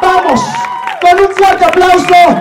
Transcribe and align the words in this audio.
Vamos, 0.00 0.40
con 1.00 1.20
un 1.20 1.34
fuerte 1.34 1.64
aplauso, 1.64 2.40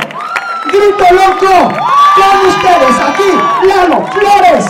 grito 0.65 1.13
loco, 1.13 1.75
con 2.15 2.47
ustedes 2.47 2.99
aquí, 2.99 3.67
Lalo 3.67 4.07
Flores. 4.07 4.65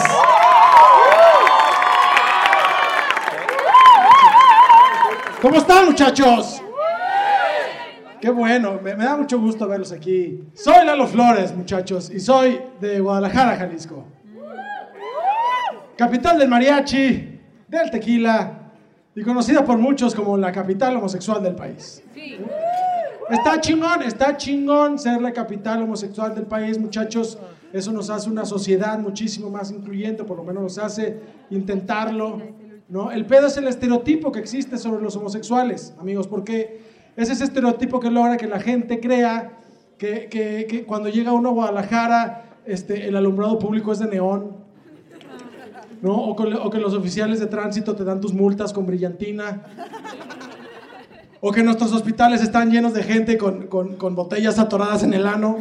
¿Cómo 5.41 5.57
están 5.57 5.85
muchachos? 5.85 6.61
Qué 8.19 8.29
bueno, 8.31 8.79
me, 8.81 8.95
me 8.95 9.03
da 9.03 9.17
mucho 9.17 9.39
gusto 9.39 9.67
verlos 9.67 9.91
aquí. 9.91 10.43
Soy 10.53 10.85
Lalo 10.85 11.07
Flores, 11.07 11.53
muchachos, 11.55 12.09
y 12.09 12.19
soy 12.19 12.59
de 12.79 12.99
Guadalajara, 12.99 13.57
Jalisco. 13.57 14.05
Capital 15.97 16.39
del 16.39 16.49
mariachi, 16.49 17.39
del 17.67 17.91
tequila, 17.91 18.63
y 19.15 19.21
conocida 19.21 19.63
por 19.63 19.77
muchos 19.77 20.15
como 20.15 20.37
la 20.37 20.51
capital 20.51 20.95
homosexual 20.97 21.43
del 21.43 21.55
país. 21.55 22.01
Está 23.29 23.61
chingón, 23.61 24.03
está 24.03 24.37
chingón 24.37 24.99
ser 24.99 25.21
la 25.21 25.31
capital 25.31 25.83
homosexual 25.83 26.35
del 26.35 26.45
país, 26.45 26.77
muchachos. 26.77 27.37
Eso 27.71 27.91
nos 27.91 28.09
hace 28.09 28.29
una 28.29 28.45
sociedad 28.45 28.99
muchísimo 28.99 29.49
más 29.49 29.71
incluyente, 29.71 30.23
por 30.23 30.37
lo 30.37 30.43
menos 30.43 30.63
nos 30.63 30.77
hace 30.77 31.19
intentarlo. 31.49 32.41
¿no? 32.89 33.11
El 33.11 33.25
pedo 33.25 33.47
es 33.47 33.57
el 33.57 33.67
estereotipo 33.67 34.31
que 34.31 34.39
existe 34.39 34.77
sobre 34.77 35.01
los 35.01 35.15
homosexuales, 35.15 35.93
amigos, 35.99 36.27
porque 36.27 36.81
es 37.15 37.29
ese 37.29 37.43
estereotipo 37.45 37.99
que 37.99 38.11
logra 38.11 38.37
que 38.37 38.47
la 38.47 38.59
gente 38.59 38.99
crea 38.99 39.59
que, 39.97 40.83
cuando 40.87 41.09
llega 41.09 41.31
uno 41.31 41.49
a 41.49 41.53
Guadalajara, 41.53 42.45
este, 42.65 43.07
el 43.07 43.15
alumbrado 43.15 43.57
público 43.57 43.91
es 43.91 43.99
de 43.99 44.07
neón, 44.07 44.57
¿no? 46.01 46.15
O, 46.15 46.31
o 46.31 46.69
que 46.69 46.79
los 46.79 46.93
oficiales 46.93 47.39
de 47.39 47.47
tránsito 47.47 47.95
te 47.95 48.03
dan 48.03 48.19
tus 48.19 48.33
multas 48.33 48.73
con 48.73 48.85
brillantina. 48.85 49.63
O 51.45 51.51
que 51.51 51.61
nuestros 51.61 51.91
hospitales 51.91 52.41
están 52.41 52.71
llenos 52.71 52.93
de 52.93 53.03
gente 53.03 53.37
con, 53.37 53.67
con- 53.67 53.95
con 53.97 54.15
botellas 54.15 54.59
atoradas 54.59 55.03
en 55.03 55.13
el 55.13 55.27
ano. 55.27 55.57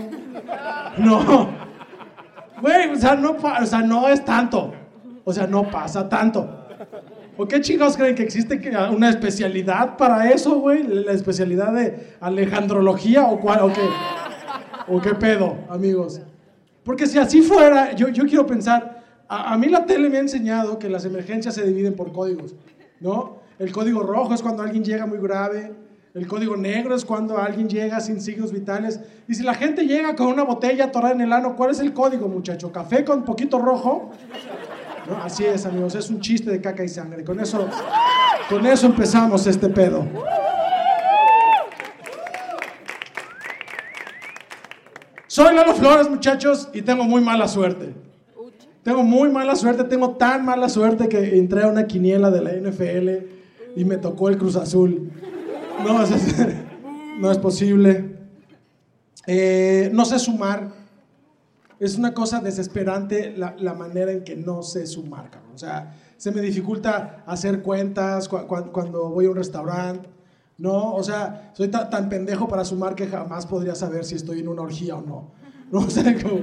No. 0.98 1.48
Güey, 2.60 2.90
o 2.90 2.96
sea, 2.96 3.16
no, 3.16 3.32
o 3.32 3.66
sea, 3.66 3.80
no 3.80 4.06
es 4.08 4.24
tanto. 4.24 4.72
O 5.24 5.32
sea, 5.32 5.48
no 5.48 5.68
pasa 5.70 6.08
tanto. 6.08 6.58
¿O 7.36 7.48
qué 7.48 7.60
chingados 7.60 7.96
creen 7.96 8.14
que 8.14 8.22
existe 8.22 8.60
una 8.94 9.08
especialidad 9.10 9.96
para 9.96 10.30
eso, 10.30 10.60
güey? 10.60 10.84
La 10.84 11.12
especialidad 11.12 11.72
de 11.72 12.14
alejandrología 12.20 13.24
o 13.26 13.40
cuál, 13.40 13.62
o 13.62 13.72
qué? 13.72 13.88
¿O 14.88 15.00
qué 15.00 15.14
pedo, 15.14 15.56
amigos? 15.68 16.20
Porque 16.84 17.06
si 17.08 17.18
así 17.18 17.42
fuera, 17.42 17.92
yo, 17.94 18.08
yo 18.08 18.24
quiero 18.26 18.46
pensar, 18.46 19.02
a, 19.28 19.52
a 19.54 19.58
mí 19.58 19.68
la 19.68 19.84
tele 19.86 20.08
me 20.10 20.18
ha 20.18 20.20
enseñado 20.20 20.78
que 20.78 20.88
las 20.88 21.04
emergencias 21.04 21.54
se 21.56 21.64
dividen 21.66 21.94
por 21.96 22.12
códigos, 22.12 22.54
¿no? 23.00 23.41
El 23.58 23.72
código 23.72 24.02
rojo 24.02 24.34
es 24.34 24.42
cuando 24.42 24.62
alguien 24.62 24.84
llega 24.84 25.06
muy 25.06 25.18
grave, 25.18 25.72
el 26.14 26.26
código 26.26 26.56
negro 26.56 26.94
es 26.94 27.06
cuando 27.06 27.38
alguien 27.38 27.68
llega 27.68 27.98
sin 28.00 28.20
signos 28.20 28.52
vitales. 28.52 29.00
Y 29.28 29.34
si 29.34 29.42
la 29.42 29.54
gente 29.54 29.86
llega 29.86 30.14
con 30.14 30.26
una 30.26 30.42
botella 30.42 30.86
atorada 30.86 31.14
en 31.14 31.22
el 31.22 31.32
ano, 31.32 31.56
¿cuál 31.56 31.70
es 31.70 31.80
el 31.80 31.94
código, 31.94 32.28
muchacho? 32.28 32.70
¿Café 32.70 33.02
con 33.02 33.24
poquito 33.24 33.58
rojo? 33.58 34.10
¿No? 35.08 35.22
Así 35.22 35.44
es, 35.44 35.64
amigos, 35.64 35.94
es 35.94 36.10
un 36.10 36.20
chiste 36.20 36.50
de 36.50 36.60
caca 36.60 36.84
y 36.84 36.88
sangre. 36.88 37.24
Con 37.24 37.40
eso, 37.40 37.66
con 38.50 38.66
eso 38.66 38.86
empezamos 38.86 39.46
este 39.46 39.70
pedo. 39.70 40.06
Soy 45.26 45.54
Lalo 45.54 45.74
Flores, 45.74 46.10
muchachos, 46.10 46.68
y 46.74 46.82
tengo 46.82 47.04
muy 47.04 47.22
mala 47.22 47.48
suerte. 47.48 47.94
Tengo 48.82 49.02
muy 49.02 49.30
mala 49.30 49.56
suerte, 49.56 49.84
tengo 49.84 50.10
tan 50.16 50.44
mala 50.44 50.68
suerte 50.68 51.08
que 51.08 51.38
entré 51.38 51.62
a 51.62 51.68
una 51.68 51.86
quiniela 51.86 52.30
de 52.30 52.40
la 52.42 52.50
NFL 52.52 53.41
y 53.76 53.84
me 53.84 53.96
tocó 53.96 54.28
el 54.28 54.38
Cruz 54.38 54.56
Azul. 54.56 55.10
No, 55.84 56.02
es, 56.02 56.10
no 57.18 57.30
es 57.30 57.38
posible. 57.38 58.16
Eh, 59.26 59.90
no 59.92 60.04
sé 60.04 60.18
sumar. 60.18 60.72
Es 61.80 61.96
una 61.98 62.14
cosa 62.14 62.40
desesperante 62.40 63.34
la, 63.36 63.56
la 63.58 63.74
manera 63.74 64.12
en 64.12 64.22
que 64.22 64.36
no 64.36 64.62
sé 64.62 64.86
sumar, 64.86 65.30
cabrón. 65.30 65.52
O 65.54 65.58
sea, 65.58 65.96
se 66.16 66.30
me 66.30 66.40
dificulta 66.40 67.24
hacer 67.26 67.60
cuentas 67.62 68.28
cu- 68.28 68.46
cu- 68.46 68.70
cuando 68.72 69.08
voy 69.10 69.26
a 69.26 69.30
un 69.30 69.36
restaurante. 69.36 70.08
No, 70.58 70.94
o 70.94 71.02
sea, 71.02 71.50
soy 71.54 71.68
ta- 71.68 71.90
tan 71.90 72.08
pendejo 72.08 72.46
para 72.46 72.64
sumar 72.64 72.94
que 72.94 73.08
jamás 73.08 73.46
podría 73.46 73.74
saber 73.74 74.04
si 74.04 74.14
estoy 74.14 74.40
en 74.40 74.48
una 74.48 74.62
orgía 74.62 74.96
o 74.96 75.02
no. 75.02 75.30
No, 75.72 75.78
o 75.80 75.90
sea, 75.90 76.04
como, 76.22 76.40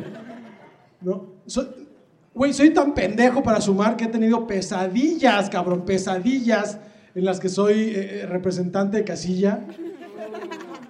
no. 1.02 1.26
Soy- 1.46 1.88
Güey, 2.34 2.54
soy 2.54 2.70
tan 2.72 2.94
pendejo 2.94 3.42
para 3.44 3.60
sumar 3.62 3.96
que 3.98 4.06
he 4.06 4.08
tenido 4.08 4.46
pesadillas, 4.48 5.50
cabrón, 5.50 5.84
pesadillas 5.86 6.78
en 7.16 7.26
las 7.26 7.40
que 7.40 7.50
soy 7.50 7.74
eh, 7.74 8.22
eh, 8.22 8.26
representante 8.28 8.98
de 8.98 9.04
casilla. 9.04 9.66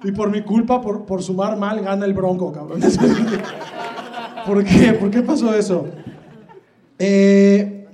Y 0.03 0.11
por 0.11 0.29
mi 0.29 0.41
culpa, 0.43 0.81
por, 0.81 1.05
por 1.05 1.23
sumar 1.23 1.57
mal, 1.57 1.81
gana 1.81 2.05
el 2.05 2.13
bronco, 2.13 2.51
cabrón. 2.51 2.81
¿Por 4.45 4.63
qué? 4.63 4.93
¿Por 4.93 5.11
qué 5.11 5.21
pasó 5.21 5.53
eso? 5.53 5.87
Eh, 6.97 7.87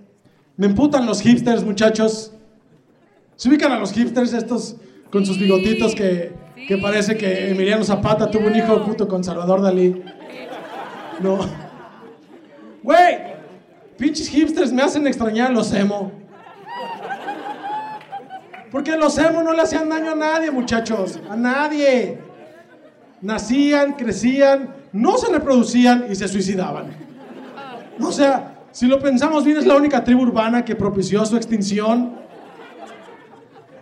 me 0.58 0.68
emputan 0.68 1.06
los 1.06 1.22
hipsters, 1.22 1.64
muchachos. 1.64 2.32
¿Se 3.36 3.50
ubican 3.50 3.72
a 3.72 3.80
los 3.80 3.92
hipsters 3.92 4.34
estos 4.34 4.78
con 5.12 5.26
sus 5.26 5.40
bigotitos 5.40 5.96
que, 5.96 6.34
que 6.68 6.78
parece 6.78 7.18
que 7.18 7.50
Emiliano 7.52 7.84
Zapata 7.84 8.30
tuvo 8.30 8.48
un 8.48 8.56
hijo 8.56 8.84
puto 8.84 9.08
con 9.08 9.24
Salvador 9.24 9.62
Dalí? 9.62 10.02
No. 11.22 11.40
Güey, 12.84 13.18
pinches 13.98 14.30
hipsters 14.30 14.72
me 14.72 14.84
hacen 14.84 15.08
extrañar 15.08 15.50
a 15.50 15.54
los 15.54 15.74
emo. 15.74 16.12
Porque 18.72 18.98
los 18.98 19.18
emo 19.18 19.44
no 19.44 19.54
le 19.54 19.62
hacían 19.62 19.90
daño 19.90 20.12
a 20.12 20.16
nadie, 20.16 20.52
muchachos. 20.52 21.20
A 21.30 21.36
nadie. 21.36 22.20
Nacían, 23.22 23.94
crecían, 23.94 24.76
no 24.92 25.18
se 25.18 25.32
reproducían 25.32 26.06
y 26.10 26.16
se 26.16 26.28
suicidaban. 26.28 26.88
O 28.00 28.12
sea, 28.12 28.56
si 28.72 28.88
lo 28.88 29.00
pensamos 29.00 29.46
bien, 29.46 29.58
es 29.58 29.66
la 29.66 29.76
única 29.76 30.04
tribu 30.04 30.24
urbana 30.24 30.66
que 30.66 30.76
propició 30.76 31.26
su 31.26 31.38
extinción. 31.38 32.14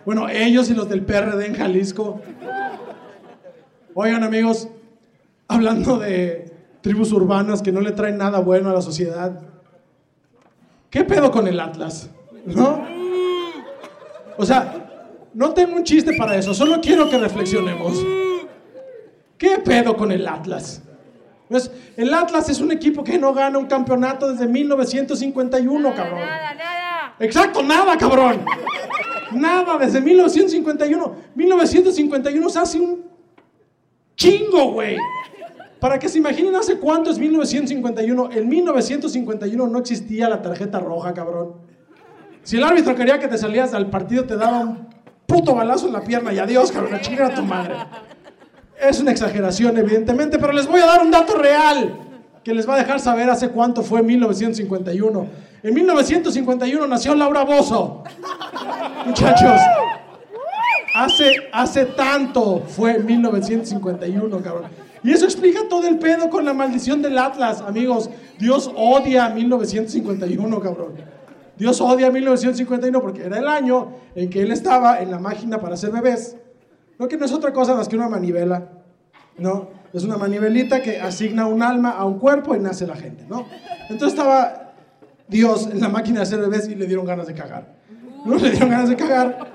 Bueno, 0.04 0.28
ellos 0.28 0.70
y 0.70 0.74
los 0.74 0.88
del 0.88 1.04
PRD 1.04 1.46
en 1.46 1.54
Jalisco. 1.54 2.20
Oigan, 3.94 4.22
amigos, 4.22 4.68
hablando 5.48 5.98
de 5.98 6.52
tribus 6.80 7.12
urbanas 7.12 7.62
que 7.62 7.72
no 7.72 7.80
le 7.80 7.92
traen 7.92 8.18
nada 8.18 8.40
bueno 8.40 8.70
a 8.70 8.72
la 8.72 8.82
sociedad. 8.82 9.40
¿Qué 10.90 11.04
pedo 11.04 11.30
con 11.30 11.48
el 11.48 11.58
Atlas? 11.58 12.10
¿No? 12.46 12.93
O 14.36 14.44
sea, 14.44 15.10
no 15.34 15.52
tengo 15.52 15.76
un 15.76 15.84
chiste 15.84 16.14
para 16.16 16.36
eso, 16.36 16.54
solo 16.54 16.80
quiero 16.80 17.08
que 17.08 17.18
reflexionemos. 17.18 17.98
¿Qué 19.38 19.58
pedo 19.58 19.96
con 19.96 20.12
el 20.12 20.26
Atlas? 20.26 20.82
Pues 21.48 21.70
el 21.96 22.12
Atlas 22.14 22.48
es 22.48 22.60
un 22.60 22.72
equipo 22.72 23.04
que 23.04 23.18
no 23.18 23.34
gana 23.34 23.58
un 23.58 23.66
campeonato 23.66 24.30
desde 24.30 24.46
1951, 24.46 25.94
cabrón. 25.94 26.20
Nada, 26.20 26.54
nada. 26.54 27.14
Exacto, 27.18 27.62
nada, 27.62 27.96
cabrón. 27.96 28.44
Nada, 29.32 29.78
desde 29.78 30.00
1951. 30.00 31.16
1951 31.34 32.46
es 32.46 32.56
hace 32.56 32.80
un 32.80 33.04
chingo, 34.16 34.72
güey. 34.72 34.96
Para 35.80 35.98
que 35.98 36.08
se 36.08 36.18
imaginen 36.18 36.56
hace 36.56 36.78
cuánto 36.78 37.10
es 37.10 37.18
1951. 37.18 38.30
En 38.32 38.48
1951 38.48 39.66
no 39.66 39.78
existía 39.78 40.28
la 40.28 40.40
tarjeta 40.40 40.80
roja, 40.80 41.12
cabrón. 41.12 41.54
Si 42.44 42.58
el 42.58 42.64
árbitro 42.64 42.94
quería 42.94 43.18
que 43.18 43.26
te 43.26 43.38
salías 43.38 43.72
al 43.72 43.88
partido, 43.88 44.24
te 44.24 44.36
daba 44.36 44.60
un 44.60 44.86
puto 45.26 45.54
balazo 45.54 45.86
en 45.86 45.94
la 45.94 46.02
pierna 46.02 46.32
y 46.32 46.38
adiós, 46.38 46.70
cabrón, 46.70 46.94
a 46.94 47.00
chingar 47.00 47.32
a 47.32 47.34
tu 47.34 47.42
madre. 47.42 47.74
Es 48.80 49.00
una 49.00 49.12
exageración, 49.12 49.78
evidentemente, 49.78 50.38
pero 50.38 50.52
les 50.52 50.66
voy 50.66 50.80
a 50.82 50.86
dar 50.86 51.02
un 51.02 51.10
dato 51.10 51.36
real 51.36 51.98
que 52.44 52.52
les 52.52 52.68
va 52.68 52.74
a 52.74 52.78
dejar 52.78 53.00
saber 53.00 53.30
hace 53.30 53.48
cuánto 53.48 53.82
fue 53.82 54.02
1951. 54.02 55.26
En 55.62 55.74
1951 55.74 56.86
nació 56.86 57.14
Laura 57.14 57.44
Bozo. 57.44 58.04
Muchachos, 59.06 59.58
hace, 60.94 61.30
hace 61.50 61.86
tanto 61.86 62.62
fue 62.68 62.98
1951, 62.98 64.42
cabrón. 64.42 64.64
Y 65.02 65.12
eso 65.12 65.24
explica 65.24 65.60
todo 65.70 65.88
el 65.88 65.98
pedo 65.98 66.28
con 66.28 66.44
la 66.44 66.52
maldición 66.52 67.00
del 67.00 67.16
Atlas, 67.16 67.62
amigos. 67.62 68.10
Dios 68.38 68.70
odia 68.76 69.26
a 69.26 69.30
1951, 69.30 70.60
cabrón. 70.60 70.92
Dios 71.56 71.80
odia 71.80 72.10
1951 72.10 73.00
porque 73.00 73.24
era 73.24 73.38
el 73.38 73.46
año 73.46 73.92
en 74.14 74.28
que 74.28 74.42
él 74.42 74.50
estaba 74.50 75.00
en 75.00 75.10
la 75.10 75.18
máquina 75.18 75.60
para 75.60 75.74
hacer 75.74 75.90
bebés. 75.90 76.36
No 76.98 77.08
que 77.08 77.16
no 77.16 77.24
es 77.24 77.32
otra 77.32 77.52
cosa 77.52 77.74
más 77.74 77.88
que 77.88 77.96
una 77.96 78.08
manivela, 78.08 78.68
¿no? 79.38 79.68
Es 79.92 80.04
una 80.04 80.16
manivelita 80.16 80.82
que 80.82 81.00
asigna 81.00 81.46
un 81.46 81.62
alma 81.62 81.90
a 81.90 82.04
un 82.04 82.18
cuerpo 82.18 82.54
y 82.54 82.58
nace 82.58 82.86
la 82.86 82.96
gente, 82.96 83.24
¿no? 83.28 83.46
Entonces 83.88 84.18
estaba 84.18 84.72
Dios 85.28 85.68
en 85.70 85.80
la 85.80 85.88
máquina 85.88 86.18
de 86.18 86.22
hacer 86.22 86.40
bebés 86.40 86.68
y 86.68 86.74
le 86.74 86.86
dieron 86.86 87.06
ganas 87.06 87.26
de 87.26 87.34
cagar. 87.34 87.74
No 88.24 88.36
le 88.36 88.50
dieron 88.50 88.70
ganas 88.70 88.88
de 88.88 88.96
cagar. 88.96 89.54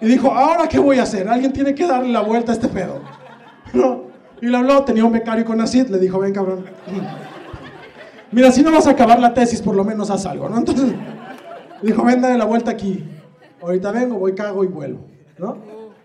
Y 0.00 0.06
dijo, 0.06 0.30
¿ahora 0.32 0.68
qué 0.68 0.78
voy 0.78 0.98
a 0.98 1.04
hacer? 1.04 1.28
Alguien 1.28 1.52
tiene 1.52 1.74
que 1.74 1.86
darle 1.86 2.08
la 2.08 2.20
vuelta 2.20 2.52
a 2.52 2.54
este 2.54 2.68
pedo. 2.68 3.00
¿No? 3.72 4.06
Y 4.40 4.46
le 4.46 4.56
habló, 4.56 4.82
tenía 4.84 5.04
un 5.04 5.12
becario 5.12 5.44
con 5.44 5.60
ACID, 5.60 5.88
le 5.88 5.98
dijo, 5.98 6.18
ven 6.18 6.32
cabrón. 6.32 6.64
Mira, 8.32 8.50
si 8.50 8.62
no 8.62 8.72
vas 8.72 8.86
a 8.86 8.90
acabar 8.90 9.20
la 9.20 9.32
tesis, 9.32 9.62
por 9.62 9.76
lo 9.76 9.84
menos 9.84 10.10
haz 10.10 10.26
algo, 10.26 10.48
¿no? 10.48 10.58
Entonces, 10.58 10.92
dijo, 11.82 12.04
ven, 12.04 12.20
dale 12.20 12.38
la 12.38 12.44
vuelta 12.44 12.70
aquí. 12.70 13.04
Ahorita 13.60 13.92
vengo, 13.92 14.18
voy, 14.18 14.34
cago 14.34 14.64
y 14.64 14.66
vuelvo, 14.66 15.00
¿no? 15.38 15.58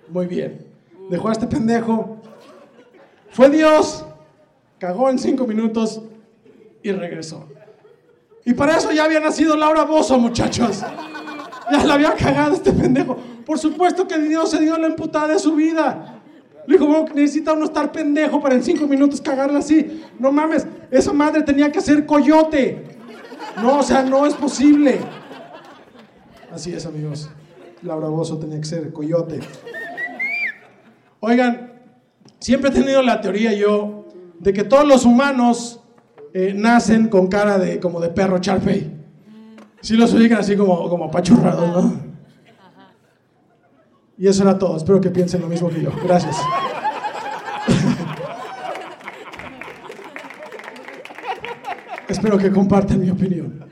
Muy 0.10 0.28
bien. 0.28 0.66
Dejó 1.10 1.30
a 1.30 1.32
este 1.32 1.48
pendejo. 1.48 2.18
Fue 3.30 3.50
Dios, 3.50 4.06
cagó 4.80 5.10
en 5.10 5.20
cinco 5.20 5.46
minutos 5.46 6.02
y 6.84 6.92
regresó. 6.92 7.48
Y 8.46 8.54
para 8.54 8.78
eso 8.78 8.92
ya 8.92 9.04
había 9.04 9.20
nacido 9.20 9.58
Laura 9.58 9.84
Bozo, 9.84 10.18
muchachos. 10.18 10.82
Ya 11.72 11.84
la 11.84 11.96
había 11.96 12.14
cagado 12.14 12.54
este 12.54 12.72
pendejo. 12.72 13.18
Por 13.46 13.60
supuesto 13.60 14.08
que 14.08 14.18
Dios 14.20 14.50
se 14.52 14.60
dio 14.60 14.78
la 14.78 14.88
emputada 14.88 15.28
de 15.28 15.40
su 15.40 15.56
vida. 15.56 16.22
Le 16.66 16.78
dijo, 16.78 17.06
necesita 17.14 17.54
uno 17.54 17.66
estar 17.66 17.92
pendejo 17.92 18.42
para 18.42 18.56
en 18.56 18.64
cinco 18.64 18.88
minutos 18.88 19.22
cagarla 19.22 19.60
así. 19.60 20.04
No 20.20 20.32
mames, 20.32 20.68
esa 20.92 21.14
madre 21.14 21.42
tenía 21.42 21.72
que 21.72 21.82
ser 21.82 22.06
coyote. 22.06 22.86
No, 23.62 23.80
o 23.80 23.84
sea, 23.84 24.04
no 24.04 24.26
es 24.26 24.34
posible. 24.34 25.00
Así 26.58 26.74
es, 26.74 26.86
amigos. 26.88 27.30
Laura 27.84 28.08
Bozo 28.08 28.40
tenía 28.40 28.58
que 28.58 28.66
ser 28.66 28.92
coyote. 28.92 29.42
Oigan, 31.20 31.74
siempre 32.40 32.72
he 32.72 32.74
tenido 32.74 33.04
la 33.04 33.22
teoría 33.22 33.54
yo 33.54 34.08
de 34.40 34.54
que 34.54 34.64
todos 34.64 34.88
los 34.88 35.06
humanos 35.06 35.82
eh, 36.34 36.56
nacen 36.56 37.10
con 37.10 37.28
cara 37.28 37.60
de 37.60 37.80
como 37.80 38.00
de 38.00 38.10
perro 38.10 38.40
Charpey. 38.40 38.92
Si 39.82 39.96
los 39.96 40.12
ubican 40.16 40.40
así 40.40 40.58
como, 40.58 40.90
como 40.90 41.06
apachurrados, 41.06 41.70
¿no? 41.70 42.02
Y 44.18 44.28
eso 44.28 44.42
era 44.42 44.58
todo. 44.58 44.78
Espero 44.78 45.00
que 45.00 45.12
piensen 45.12 45.42
lo 45.42 45.48
mismo 45.48 45.70
que 45.70 45.84
yo. 45.84 45.92
Gracias. 46.04 46.36
Espero 52.08 52.40
que 52.40 52.50
compartan 52.50 53.00
mi 53.00 53.12
opinión. 53.12 53.64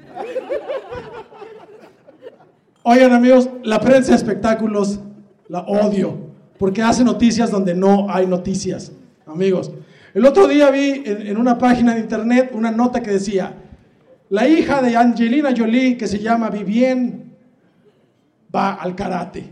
Oigan 2.87 3.13
amigos, 3.13 3.49
la 3.63 3.79
prensa 3.79 4.11
de 4.11 4.17
espectáculos 4.17 4.99
la 5.47 5.61
odio 5.61 6.19
porque 6.59 6.83
hace 6.83 7.03
noticias 7.03 7.49
donde 7.49 7.73
no 7.73 8.05
hay 8.11 8.27
noticias. 8.27 8.91
Amigos, 9.25 9.71
el 10.13 10.23
otro 10.23 10.47
día 10.47 10.69
vi 10.69 11.01
en, 11.03 11.35
una 11.35 11.57
página 11.57 11.95
de 11.95 12.01
internet 12.01 12.51
una 12.53 12.69
nota 12.69 13.01
que 13.01 13.09
decía, 13.09 13.55
la 14.29 14.47
hija 14.47 14.83
de 14.83 14.95
Angelina 14.95 15.49
Jolie, 15.57 15.97
que 15.97 16.05
se 16.05 16.19
llama 16.19 16.51
Vivienne, 16.51 17.23
va 18.55 18.75
al 18.75 18.95
karate. 18.95 19.51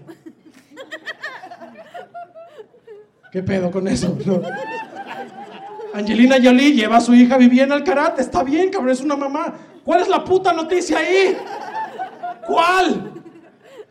¿Qué 3.32 3.42
pedo 3.42 3.72
con 3.72 3.88
eso? 3.88 4.16
Angelina 5.96 6.36
Jolie 6.36 6.74
lleva 6.74 6.98
a 6.98 7.02
su 7.02 7.16
hija 7.16 7.36
Vivienne 7.38 7.74
al 7.74 7.84
karate. 7.84 8.22
Está 8.22 8.44
bien, 8.44 8.70
cabrón, 8.70 8.92
es 8.92 9.02
una 9.02 9.16
mamá. 9.16 9.56
¿Cuál 9.84 10.02
es 10.02 10.08
la 10.08 10.24
puta 10.24 10.54
noticia 10.54 11.00
ahí? 11.00 11.36
¿Cuál? 12.46 13.13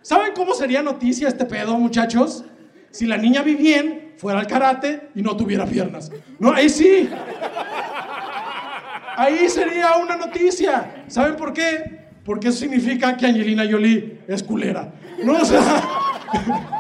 ¿Saben 0.03 0.33
cómo 0.35 0.55
sería 0.55 0.83
noticia 0.83 1.29
este 1.29 1.45
pedo, 1.45 1.79
muchachos? 1.79 2.45
Si 2.91 3.07
la 3.07 3.17
niña 3.17 3.43
Vivienne 3.43 4.15
fuera 4.19 4.41
al 4.41 4.47
karate 4.47 5.09
y 5.15 5.23
no 5.23 5.37
tuviera 5.37 5.65
piernas. 5.65 6.11
No, 6.39 6.53
ahí 6.53 6.69
sí. 6.69 7.09
Ahí 9.17 9.49
sería 9.49 9.97
una 9.97 10.17
noticia. 10.17 11.05
¿Saben 11.07 11.37
por 11.37 11.53
qué? 11.53 12.03
Porque 12.25 12.49
eso 12.49 12.59
significa 12.59 13.17
que 13.17 13.27
Angelina 13.27 13.65
Jolie 13.71 14.21
es 14.27 14.43
culera. 14.43 14.93
No, 15.23 15.35
o 15.35 15.45
sea. 15.45 15.83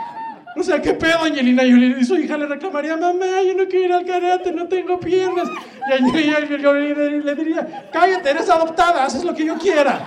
O 0.54 0.62
sea, 0.62 0.82
¿qué 0.82 0.92
pedo 0.92 1.20
Angelina 1.22 1.62
Jolie? 1.62 1.96
Y 1.98 2.04
su 2.04 2.14
hija 2.14 2.36
le 2.36 2.44
reclamaría, 2.46 2.94
mamá, 2.94 3.42
yo 3.46 3.54
no 3.54 3.66
quiero 3.66 3.86
ir 3.86 3.92
al 3.94 4.04
karate, 4.04 4.52
no 4.52 4.68
tengo 4.68 5.00
piernas. 5.00 5.48
Y 5.88 5.92
Angelina 5.92 6.38
Jolie 6.62 6.94
le 6.94 7.34
diría, 7.34 7.88
cállate, 7.90 8.30
eres 8.30 8.50
adoptada, 8.50 9.06
haces 9.06 9.24
lo 9.24 9.34
que 9.34 9.46
yo 9.46 9.56
quiera. 9.56 10.04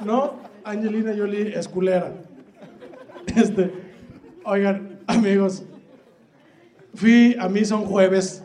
No, 0.00 0.34
Angelina 0.68 1.14
Jolie 1.16 1.58
es 1.58 1.66
culera. 1.66 2.12
Este, 3.34 3.72
oigan, 4.44 5.00
amigos, 5.06 5.62
fui 6.94 7.36
a 7.38 7.48
misa 7.48 7.76
un 7.76 7.86
jueves. 7.86 8.42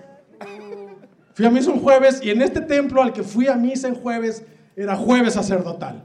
Fui 1.34 1.46
a 1.46 1.50
misa 1.50 1.72
un 1.72 1.80
jueves 1.80 2.22
y 2.24 2.30
en 2.30 2.42
este 2.42 2.62
templo 2.62 3.02
al 3.02 3.12
que 3.12 3.24
fui 3.24 3.48
a 3.48 3.56
misa 3.56 3.88
en 3.88 3.96
jueves 3.96 4.46
era 4.76 4.96
jueves 4.96 5.34
sacerdotal. 5.34 6.04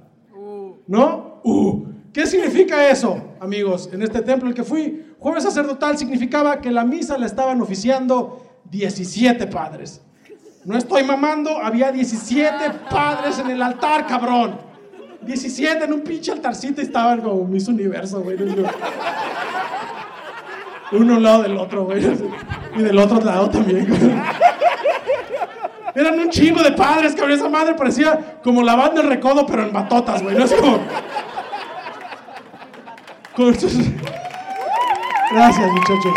¿No? 0.87 1.41
Uh. 1.44 1.87
¿Qué 2.12 2.26
significa 2.26 2.88
eso, 2.88 3.37
amigos? 3.38 3.91
En 3.93 4.03
este 4.03 4.23
templo 4.23 4.49
al 4.49 4.55
que 4.55 4.64
fui, 4.64 5.06
jueves 5.19 5.44
sacerdotal 5.44 5.99
significaba 5.99 6.61
que 6.61 6.71
la 6.71 6.85
misa 6.85 7.19
la 7.19 7.26
estaban 7.26 7.61
oficiando 7.61 8.61
17 8.71 9.47
padres. 9.49 10.00
No 10.64 10.76
estoy 10.76 11.05
mamando, 11.05 11.59
había 11.59 11.93
17 11.93 12.55
padres 12.91 13.38
en 13.38 13.50
el 13.50 13.62
altar, 13.62 14.06
cabrón. 14.06 14.68
17 15.29 15.85
en 15.85 15.93
un 15.93 16.01
pinche 16.01 16.33
altarcito 16.33 16.81
y 16.81 16.85
estaban 16.85 17.21
como 17.21 17.45
mis 17.45 17.69
universo, 17.69 18.21
güey 18.21 18.37
uno 20.93 21.17
al 21.17 21.23
lado 21.23 21.43
del 21.43 21.57
otro, 21.57 21.85
güey. 21.85 22.03
Y 22.77 22.83
del 22.83 22.99
otro 22.99 23.21
lado 23.21 23.51
también, 23.51 23.87
Eran 25.95 26.19
un 26.19 26.31
chingo 26.31 26.63
de 26.63 26.73
padres, 26.73 27.15
cabrón. 27.15 27.33
Esa 27.33 27.49
madre 27.49 27.75
parecía 27.75 28.39
como 28.43 28.63
la 28.63 28.77
banda 28.77 29.03
del 29.03 29.11
recodo, 29.11 29.47
pero 29.47 29.63
en 29.65 29.73
batotas, 29.73 30.23
güey. 30.23 30.37
No 30.37 30.45
es 30.45 30.53
como. 30.55 30.79
Con 33.35 33.59
sus... 33.59 33.75
Gracias, 35.33 35.73
muchachos. 35.73 36.15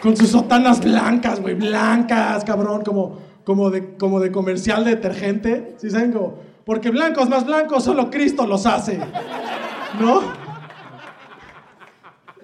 Con 0.00 0.16
sus 0.16 0.30
sotanas 0.30 0.80
blancas, 0.80 1.40
güey. 1.40 1.54
Blancas, 1.54 2.44
cabrón. 2.44 2.82
Como, 2.84 3.18
como, 3.44 3.70
de, 3.70 3.96
como 3.96 4.20
de 4.20 4.30
comercial 4.30 4.84
de 4.84 4.90
detergente. 4.90 5.74
¿Sí 5.78 5.90
saben? 5.90 6.12
Como, 6.12 6.38
porque 6.66 6.90
blancos 6.90 7.28
más 7.28 7.46
blancos 7.46 7.84
solo 7.84 8.10
Cristo 8.10 8.44
los 8.44 8.66
hace. 8.66 8.98
¿No? 10.00 10.20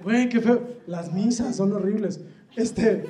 Güey, 0.00 0.29
qué 0.29 0.41
feo. 0.41 0.62
Las 0.86 1.12
misas 1.12 1.56
son 1.56 1.72
horribles. 1.72 2.20
Este. 2.55 3.05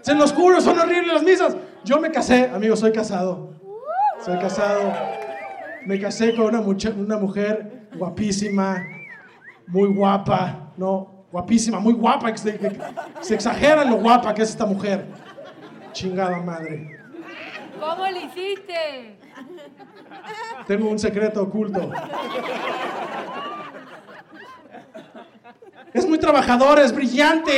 Se 0.00 0.14
los 0.14 0.32
juro, 0.32 0.62
son 0.62 0.78
horribles 0.78 1.12
las 1.12 1.22
misas. 1.22 1.56
Yo 1.84 2.00
me 2.00 2.10
casé, 2.10 2.48
amigo, 2.48 2.74
soy 2.74 2.90
casado. 2.90 3.52
Soy 4.24 4.38
casado. 4.38 4.92
Me 5.84 6.00
casé 6.00 6.34
con 6.34 6.46
una, 6.46 6.60
una 6.60 7.18
mujer 7.18 7.88
guapísima, 7.94 8.82
muy 9.66 9.94
guapa, 9.94 10.72
¿no? 10.78 11.26
Guapísima, 11.30 11.80
muy 11.80 11.92
guapa. 11.92 12.34
Se, 12.34 12.58
se 13.20 13.34
exagera 13.34 13.84
lo 13.84 13.96
guapa 13.96 14.32
que 14.32 14.40
es 14.40 14.50
esta 14.50 14.64
mujer. 14.64 15.06
Chingada 15.92 16.38
madre. 16.38 16.98
¿Cómo 17.78 18.06
le 18.06 18.20
hiciste? 18.20 19.18
Tengo 20.66 20.88
un 20.88 20.98
secreto 20.98 21.42
oculto. 21.42 21.90
Es 25.92 26.08
muy 26.08 26.18
trabajador, 26.18 26.78
es 26.78 26.94
brillante. 26.94 27.52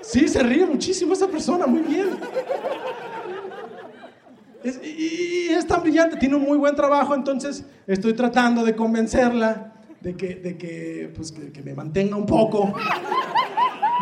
Sí, 0.00 0.26
se 0.28 0.42
ríe 0.42 0.66
muchísimo 0.66 1.12
esa 1.12 1.28
persona, 1.28 1.66
muy 1.66 1.82
bien. 1.82 2.10
y, 4.64 5.52
es 5.52 5.66
tan 5.66 5.82
brillante, 5.82 6.16
tiene 6.16 6.36
un 6.36 6.42
muy 6.42 6.58
buen 6.58 6.74
trabajo, 6.74 7.14
entonces 7.14 7.64
estoy 7.86 8.14
tratando 8.14 8.64
de 8.64 8.74
convencerla 8.74 9.72
de 10.00 10.16
que, 10.16 10.34
de 10.34 10.58
que, 10.58 11.12
pues, 11.14 11.32
que, 11.32 11.62
me 11.62 11.74
mantenga 11.74 12.16
un 12.16 12.26
poco, 12.26 12.74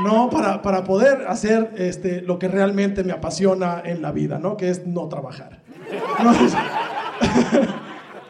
¿no? 0.03 0.31
Para, 0.31 0.63
para, 0.63 0.83
poder 0.85 1.27
hacer 1.29 1.73
este, 1.77 2.23
lo 2.23 2.39
que 2.39 2.49
realmente 2.49 3.05
me 3.05 3.13
apasiona 3.13 3.83
en 3.85 4.01
la 4.01 4.13
vida, 4.13 4.39
¿no? 4.39 4.57
Que 4.57 4.71
es 4.71 4.87
no 4.87 5.09
trabajar. 5.09 5.60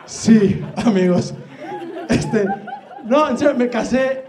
Sí, 0.06 0.64
amigos. 0.76 1.34
Este, 2.08 2.46
no, 3.04 3.28
en 3.28 3.38
serio, 3.38 3.54
me 3.56 3.68
casé 3.68 4.24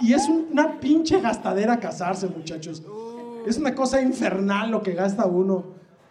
y, 0.00 0.12
es 0.12 0.28
una 0.28 0.78
pinche 0.80 1.20
gastadera 1.20 1.78
casarse, 1.78 2.26
muchachos. 2.28 2.82
Es 3.46 3.58
una 3.58 3.74
cosa 3.74 4.00
infernal 4.00 4.70
lo 4.70 4.82
que 4.82 4.92
gasta 4.92 5.26
uno, 5.26 5.64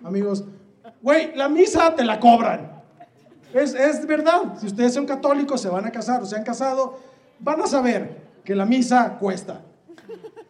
amigos. 0.04 0.44
Güey, 1.02 1.36
la 1.36 1.50
misa 1.50 1.94
te 1.96 2.04
la 2.04 2.20
cobran. 2.20 2.82
Es, 3.54 3.74
es 3.76 4.06
verdad. 4.08 4.58
Si 4.60 4.68
ustedes 4.68 4.94
son 4.94 5.06
católicos, 5.06 5.62
se 5.62 5.70
van 5.70 5.86
a 5.86 5.92
casar 5.92 6.22
o 6.22 6.26
se 6.26 6.36
han 6.36 6.44
casado, 6.44 7.00
van 7.40 7.62
a 7.62 7.68
saber 7.68 8.24
que 8.44 8.56
la 8.56 8.66
misa 8.66 9.18
cuesta. 9.20 9.62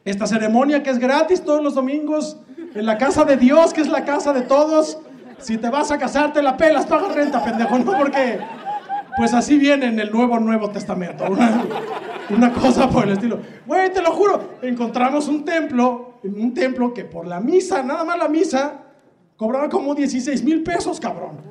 Esta 0.06 0.28
ceremonia 0.28 0.84
que 0.84 0.90
es 0.90 1.00
gratis 1.00 1.42
todos 1.42 1.64
los 1.64 1.76
domingos 1.76 2.38
en 2.76 2.86
la 2.86 2.98
casa 2.98 3.24
de 3.26 3.38
Dios, 3.38 3.74
que 3.74 3.82
es 3.82 3.88
la 3.88 4.04
casa 4.06 4.34
de 4.34 4.42
todos, 4.42 5.00
Si 5.44 5.58
te 5.58 5.70
vas 5.70 5.92
a 5.92 5.98
casar, 5.98 6.32
te 6.32 6.42
la 6.42 6.56
pelas, 6.56 6.86
paga 6.86 7.10
renta, 7.10 7.44
pendejo, 7.44 7.78
no 7.80 7.98
porque 7.98 8.40
pues 9.18 9.34
así 9.34 9.58
viene 9.58 9.88
en 9.88 10.00
el 10.00 10.12
nuevo 10.12 10.40
Nuevo 10.40 10.70
Testamento. 10.70 11.26
Una, 11.30 11.66
una 12.30 12.54
cosa 12.54 12.90
por 12.90 13.04
el 13.04 13.12
estilo. 13.12 13.40
Güey, 13.66 13.92
te 13.92 14.02
lo 14.02 14.12
juro, 14.12 14.56
encontramos 14.62 15.28
un 15.28 15.44
templo, 15.44 16.20
un 16.24 16.54
templo 16.54 16.94
que 16.94 17.04
por 17.04 17.28
la 17.28 17.40
misa, 17.40 17.84
nada 17.84 18.04
más 18.04 18.18
la 18.18 18.30
misa, 18.30 18.80
cobraba 19.36 19.68
como 19.70 19.94
16 19.94 20.44
mil 20.44 20.64
pesos, 20.64 21.00
cabrón. 21.00 21.42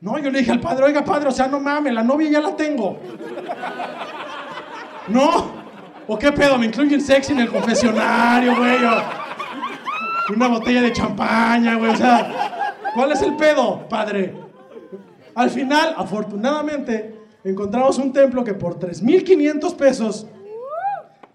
No, 0.00 0.18
yo 0.18 0.30
le 0.30 0.40
dije 0.40 0.52
al 0.52 0.60
padre, 0.60 0.84
oiga 0.84 1.02
padre, 1.02 1.28
o 1.28 1.32
sea, 1.32 1.48
no 1.48 1.58
mames, 1.60 1.94
la 1.94 2.02
novia 2.02 2.30
ya 2.30 2.40
la 2.40 2.54
tengo. 2.54 2.98
No, 5.06 5.50
¿o 6.08 6.18
qué 6.18 6.32
pedo? 6.32 6.56
¿Me 6.56 6.64
incluyen 6.64 6.98
sexy 6.98 7.32
en 7.32 7.40
el 7.40 7.50
confesionario, 7.50 8.56
güey? 8.56 8.76
Una 10.34 10.48
botella 10.48 10.80
de 10.80 10.90
champaña, 10.94 11.74
güey, 11.74 11.90
o 11.90 11.96
sea, 11.96 12.43
¿cuál 12.94 13.12
es 13.12 13.22
el 13.22 13.36
pedo, 13.36 13.88
padre? 13.88 14.34
Al 15.34 15.50
final, 15.50 15.94
afortunadamente, 15.96 17.18
encontramos 17.42 17.98
un 17.98 18.12
templo 18.12 18.44
que 18.44 18.54
por 18.54 18.78
3.500 18.78 19.76
pesos 19.76 20.26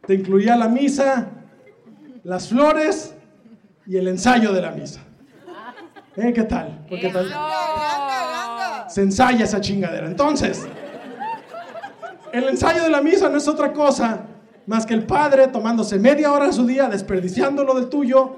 te 0.08 0.16
incluía 0.16 0.56
la 0.56 0.68
misa, 0.68 1.28
las 2.24 2.48
flores 2.48 3.14
y 3.86 3.98
el 3.98 4.08
ensayo 4.08 4.54
de 4.54 4.62
la 4.62 4.72
misa. 4.72 5.02
¿Eh? 6.16 6.34
¿Qué 6.34 6.44
tal? 6.44 6.86
¿Qué 6.90 7.10
tal? 7.10 7.30
Se 8.88 9.02
ensaya 9.02 9.46
esa 9.46 9.62
chingadera. 9.62 10.08
Entonces, 10.08 10.68
el 12.32 12.48
ensayo 12.48 12.84
de 12.84 12.90
la 12.90 13.02
misa 13.02 13.30
no 13.30 13.38
es 13.38 13.48
otra 13.48 13.72
cosa 13.74 14.26
más 14.66 14.86
que 14.86 14.94
el 14.94 15.04
padre 15.04 15.48
tomándose 15.48 15.98
media 15.98 16.32
hora 16.32 16.48
de 16.48 16.54
su 16.54 16.66
día, 16.66 16.88
desperdiciando 16.88 17.64
lo 17.64 17.74
del 17.74 17.90
tuyo, 17.90 18.38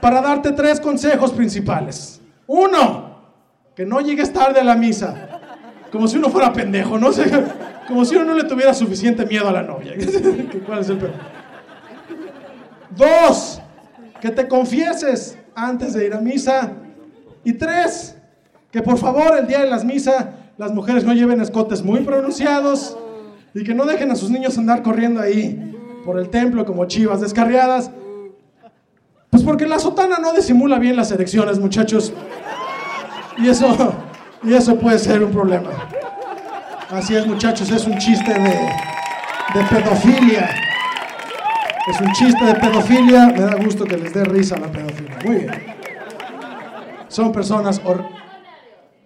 para 0.00 0.20
darte 0.20 0.52
tres 0.52 0.80
consejos 0.80 1.32
principales. 1.32 2.20
Uno, 2.46 3.10
que 3.74 3.84
no 3.86 4.00
llegues 4.00 4.32
tarde 4.32 4.60
a 4.60 4.64
la 4.64 4.76
misa. 4.76 5.40
Como 5.92 6.08
si 6.08 6.18
uno 6.18 6.30
fuera 6.30 6.52
pendejo, 6.52 6.98
no 6.98 7.12
sé. 7.12 7.30
Como 7.86 8.04
si 8.04 8.16
uno 8.16 8.26
no 8.26 8.34
le 8.34 8.44
tuviera 8.44 8.74
suficiente 8.74 9.26
miedo 9.26 9.48
a 9.48 9.52
la 9.52 9.62
novia. 9.62 9.94
¿Cuál 10.66 10.80
es 10.80 10.88
el 10.88 10.98
peor? 10.98 11.12
Dos, 12.96 13.60
que 14.20 14.30
te 14.30 14.48
confieses 14.48 15.38
antes 15.54 15.94
de 15.94 16.06
ir 16.06 16.14
a 16.14 16.20
misa. 16.20 16.72
Y 17.44 17.54
tres, 17.54 18.16
que 18.70 18.82
por 18.82 18.98
favor 18.98 19.36
el 19.38 19.46
día 19.46 19.60
de 19.60 19.70
las 19.70 19.84
misas 19.84 20.26
las 20.58 20.72
mujeres 20.74 21.04
no 21.04 21.14
lleven 21.14 21.40
escotes 21.40 21.82
muy 21.82 22.00
pronunciados 22.00 22.96
y 23.54 23.64
que 23.64 23.74
no 23.74 23.86
dejen 23.86 24.10
a 24.10 24.14
sus 24.14 24.30
niños 24.30 24.58
andar 24.58 24.82
corriendo 24.82 25.20
ahí 25.20 25.74
por 26.04 26.18
el 26.18 26.28
templo 26.28 26.66
como 26.66 26.84
chivas 26.84 27.22
descarriadas. 27.22 27.90
Pues 29.40 29.48
porque 29.48 29.66
la 29.66 29.78
sotana 29.78 30.18
no 30.18 30.34
disimula 30.34 30.78
bien 30.78 30.96
las 30.96 31.10
erecciones, 31.12 31.58
muchachos. 31.58 32.12
Y 33.38 33.48
eso, 33.48 33.94
y 34.42 34.52
eso 34.52 34.78
puede 34.78 34.98
ser 34.98 35.24
un 35.24 35.32
problema. 35.32 35.70
Así 36.90 37.16
es, 37.16 37.26
muchachos, 37.26 37.70
es 37.70 37.86
un 37.86 37.96
chiste 37.96 38.34
de, 38.34 38.50
de 38.50 39.64
pedofilia. 39.70 40.50
Es 41.88 42.00
un 42.02 42.12
chiste 42.12 42.44
de 42.44 42.54
pedofilia. 42.54 43.28
Me 43.28 43.40
da 43.40 43.54
gusto 43.54 43.86
que 43.86 43.96
les 43.96 44.12
dé 44.12 44.24
risa 44.24 44.58
la 44.58 44.66
pedofilia. 44.66 45.18
Muy 45.24 45.36
bien. 45.36 45.76
Son 47.08 47.32
personas. 47.32 47.80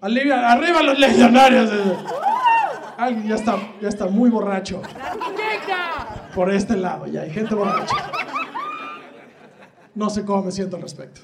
Arriba, 0.01 0.51
arriba 0.51 0.83
los 0.83 0.99
legionarios. 0.99 1.71
Alguien 2.99 3.29
ya 3.29 3.37
está, 3.37 3.57
ya 3.81 3.89
está 3.89 4.07
muy 4.07 4.31
borracho. 4.31 4.83
Por 6.35 6.53
este 6.53 6.77
lado, 6.77 7.07
ya 7.07 7.21
hay 7.21 7.31
gente 7.31 7.55
borracha. 7.55 7.95
No 9.95 10.11
sé 10.11 10.25
cómo 10.25 10.43
me 10.45 10.53
siento 10.53 10.77
al 10.77 10.83
respecto. 10.83 11.21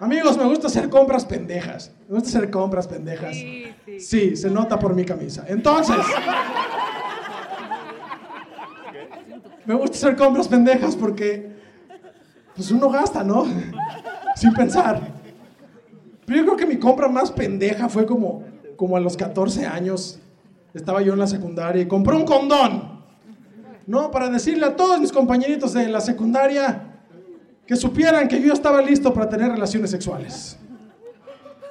Amigos, 0.00 0.36
me 0.36 0.44
gusta 0.44 0.66
hacer 0.66 0.88
compras 0.88 1.24
pendejas. 1.24 1.92
Me 2.08 2.14
gusta 2.16 2.30
hacer 2.30 2.50
compras 2.50 2.88
pendejas. 2.88 3.36
Sí, 4.00 4.36
se 4.36 4.50
nota 4.50 4.78
por 4.78 4.94
mi 4.94 5.04
camisa. 5.04 5.44
Entonces, 5.46 5.96
me 9.64 9.74
gusta 9.74 9.96
hacer 9.96 10.16
compras 10.16 10.48
pendejas 10.48 10.96
porque 10.96 11.52
pues 12.56 12.70
uno 12.70 12.90
gasta, 12.90 13.22
¿no? 13.22 13.46
Sin 14.34 14.52
pensar. 14.54 15.00
Pero 16.26 16.38
yo 16.38 16.44
creo 16.46 16.56
que 16.56 16.66
mi 16.66 16.78
compra 16.78 17.08
más 17.08 17.30
pendeja 17.30 17.88
fue 17.88 18.06
como, 18.06 18.44
como 18.76 18.96
a 18.96 19.00
los 19.00 19.16
14 19.16 19.66
años. 19.66 20.18
Estaba 20.74 21.02
yo 21.02 21.12
en 21.12 21.18
la 21.18 21.26
secundaria 21.26 21.82
y 21.82 21.86
compré 21.86 22.16
un 22.16 22.24
condón. 22.24 23.02
No, 23.86 24.10
para 24.10 24.30
decirle 24.30 24.66
a 24.66 24.76
todos 24.76 24.98
mis 25.00 25.12
compañeritos 25.12 25.74
de 25.74 25.88
la 25.88 26.00
secundaria, 26.00 26.91
que 27.66 27.76
supieran 27.76 28.28
que 28.28 28.40
yo 28.40 28.52
estaba 28.52 28.82
listo 28.82 29.12
para 29.14 29.28
tener 29.28 29.50
relaciones 29.50 29.90
sexuales. 29.90 30.58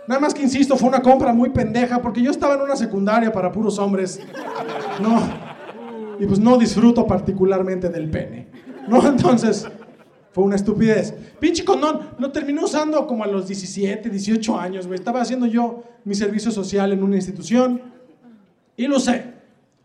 Nada 0.07 0.19
más 0.19 0.33
que 0.33 0.41
insisto, 0.41 0.75
fue 0.75 0.89
una 0.89 1.01
compra 1.01 1.33
muy 1.33 1.49
pendeja 1.49 2.01
porque 2.01 2.21
yo 2.21 2.31
estaba 2.31 2.55
en 2.55 2.61
una 2.61 2.75
secundaria 2.75 3.31
para 3.31 3.51
puros 3.51 3.77
hombres. 3.77 4.19
No. 5.01 5.21
Y 6.19 6.25
pues 6.25 6.39
no 6.39 6.57
disfruto 6.57 7.05
particularmente 7.05 7.89
del 7.89 8.09
pene. 8.09 8.47
No, 8.87 9.07
entonces 9.07 9.67
fue 10.31 10.43
una 10.43 10.55
estupidez. 10.55 11.13
Pinche 11.39 11.63
condón, 11.63 12.09
lo 12.17 12.31
terminé 12.31 12.63
usando 12.63 13.05
como 13.05 13.23
a 13.23 13.27
los 13.27 13.47
17, 13.47 14.09
18 14.09 14.59
años, 14.59 14.87
güey. 14.87 14.97
Estaba 14.97 15.21
haciendo 15.21 15.45
yo 15.45 15.83
mi 16.03 16.15
servicio 16.15 16.51
social 16.51 16.91
en 16.93 17.03
una 17.03 17.15
institución 17.15 17.81
y 18.75 18.87
lo 18.87 18.97
usé. 18.97 19.33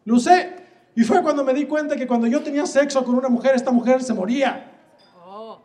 Lo 0.04 0.16
usé. 0.16 0.54
Y 0.94 1.02
fue 1.02 1.22
cuando 1.22 1.44
me 1.44 1.52
di 1.52 1.66
cuenta 1.66 1.94
que 1.94 2.06
cuando 2.06 2.26
yo 2.26 2.42
tenía 2.42 2.64
sexo 2.64 3.04
con 3.04 3.16
una 3.16 3.28
mujer, 3.28 3.54
esta 3.54 3.70
mujer 3.70 4.02
se 4.02 4.14
moría 4.14 4.75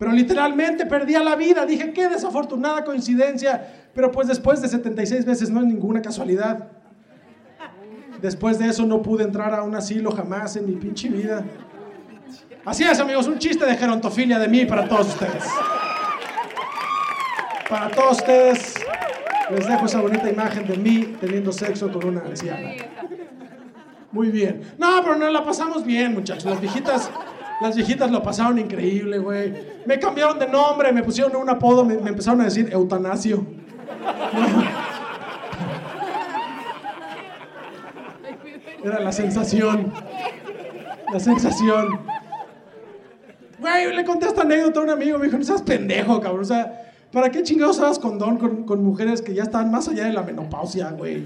pero 0.01 0.13
literalmente 0.13 0.87
perdía 0.87 1.21
la 1.21 1.35
vida. 1.35 1.63
Dije, 1.63 1.93
qué 1.93 2.09
desafortunada 2.09 2.83
coincidencia, 2.83 3.87
pero 3.93 4.11
pues 4.11 4.27
después 4.27 4.59
de 4.59 4.67
76 4.67 5.25
veces 5.25 5.51
no 5.51 5.59
es 5.59 5.67
ninguna 5.67 6.01
casualidad. 6.01 6.69
Después 8.19 8.57
de 8.57 8.65
eso 8.69 8.83
no 8.87 9.03
pude 9.03 9.23
entrar 9.23 9.53
a 9.53 9.61
un 9.61 9.75
asilo 9.75 10.09
jamás 10.09 10.55
en 10.55 10.65
mi 10.65 10.71
pinche 10.71 11.07
vida. 11.07 11.43
Así 12.65 12.83
es, 12.83 12.99
amigos, 12.99 13.27
un 13.27 13.37
chiste 13.37 13.63
de 13.63 13.77
gerontofilia 13.77 14.39
de 14.39 14.47
mí 14.47 14.65
para 14.65 14.87
todos 14.87 15.09
ustedes. 15.09 15.43
Para 17.69 17.91
todos 17.91 18.17
ustedes, 18.17 18.73
les 19.51 19.67
dejo 19.67 19.85
esa 19.85 20.01
bonita 20.01 20.27
imagen 20.27 20.65
de 20.65 20.77
mí 20.77 21.15
teniendo 21.21 21.51
sexo 21.51 21.91
con 21.91 22.03
una 22.07 22.21
anciana. 22.21 22.71
Muy 24.11 24.31
bien. 24.31 24.61
No, 24.79 24.99
pero 25.03 25.15
no 25.15 25.29
la 25.29 25.43
pasamos 25.43 25.85
bien, 25.85 26.15
muchachos. 26.15 26.45
Las 26.45 26.59
viejitas 26.59 27.11
las 27.61 27.75
viejitas 27.75 28.09
lo 28.09 28.23
pasaron 28.23 28.57
increíble, 28.57 29.19
güey. 29.19 29.53
Me 29.85 29.99
cambiaron 29.99 30.39
de 30.39 30.47
nombre, 30.47 30.91
me 30.91 31.03
pusieron 31.03 31.35
un 31.35 31.49
apodo, 31.49 31.85
me, 31.85 31.93
empezaron 31.93 32.41
a 32.41 32.45
decir 32.45 32.69
eutanasio. 32.71 33.45
Era 38.83 38.99
la 38.99 39.11
sensación. 39.11 39.93
La 41.13 41.19
sensación. 41.19 41.99
Güey, 43.59 43.95
le 43.95 44.05
conté 44.05 44.25
esta 44.25 44.41
anécdota 44.41 44.79
a 44.79 44.83
un 44.83 44.89
amigo, 44.89 45.19
me 45.19 45.25
dijo, 45.25 45.37
no 45.37 45.43
seas 45.43 45.61
pendejo, 45.61 46.19
cabrón. 46.19 46.41
O 46.41 46.45
sea, 46.45 46.91
¿para 47.11 47.29
qué 47.29 47.43
chingados 47.43 47.77
usabas 47.77 47.99
condón 47.99 48.37
con, 48.37 48.63
con 48.63 48.83
mujeres 48.83 49.21
que 49.21 49.35
ya 49.35 49.43
estaban 49.43 49.69
más 49.69 49.87
allá 49.87 50.05
de 50.05 50.13
la 50.13 50.23
menopausia, 50.23 50.89
güey? 50.91 51.25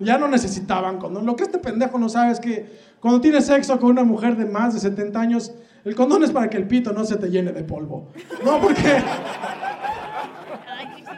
Ya 0.00 0.18
no 0.18 0.28
necesitaban 0.28 0.98
condón. 0.98 1.24
Lo 1.24 1.36
que 1.36 1.44
este 1.44 1.58
pendejo 1.58 1.98
no 1.98 2.08
sabe 2.08 2.32
es 2.32 2.40
que 2.40 2.66
cuando 3.00 3.20
tienes 3.20 3.46
sexo 3.46 3.78
con 3.78 3.90
una 3.90 4.04
mujer 4.04 4.36
de 4.36 4.46
más 4.46 4.74
de 4.74 4.80
70 4.80 5.20
años, 5.20 5.52
el 5.84 5.94
condón 5.94 6.24
es 6.24 6.32
para 6.32 6.48
que 6.48 6.56
el 6.56 6.66
pito 6.66 6.92
no 6.92 7.04
se 7.04 7.16
te 7.16 7.28
llene 7.30 7.52
de 7.52 7.62
polvo. 7.62 8.08
No, 8.44 8.60
porque 8.60 9.02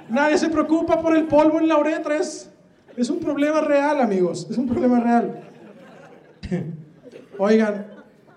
nadie 0.08 0.36
se 0.36 0.48
preocupa 0.48 1.00
por 1.00 1.16
el 1.16 1.24
polvo 1.26 1.60
en 1.60 1.68
la 1.68 1.78
uretra. 1.78 2.16
Es, 2.16 2.50
es 2.96 3.08
un 3.08 3.20
problema 3.20 3.60
real, 3.60 4.00
amigos. 4.00 4.46
Es 4.50 4.58
un 4.58 4.66
problema 4.66 5.00
real. 5.00 5.44
Oigan, 7.38 7.86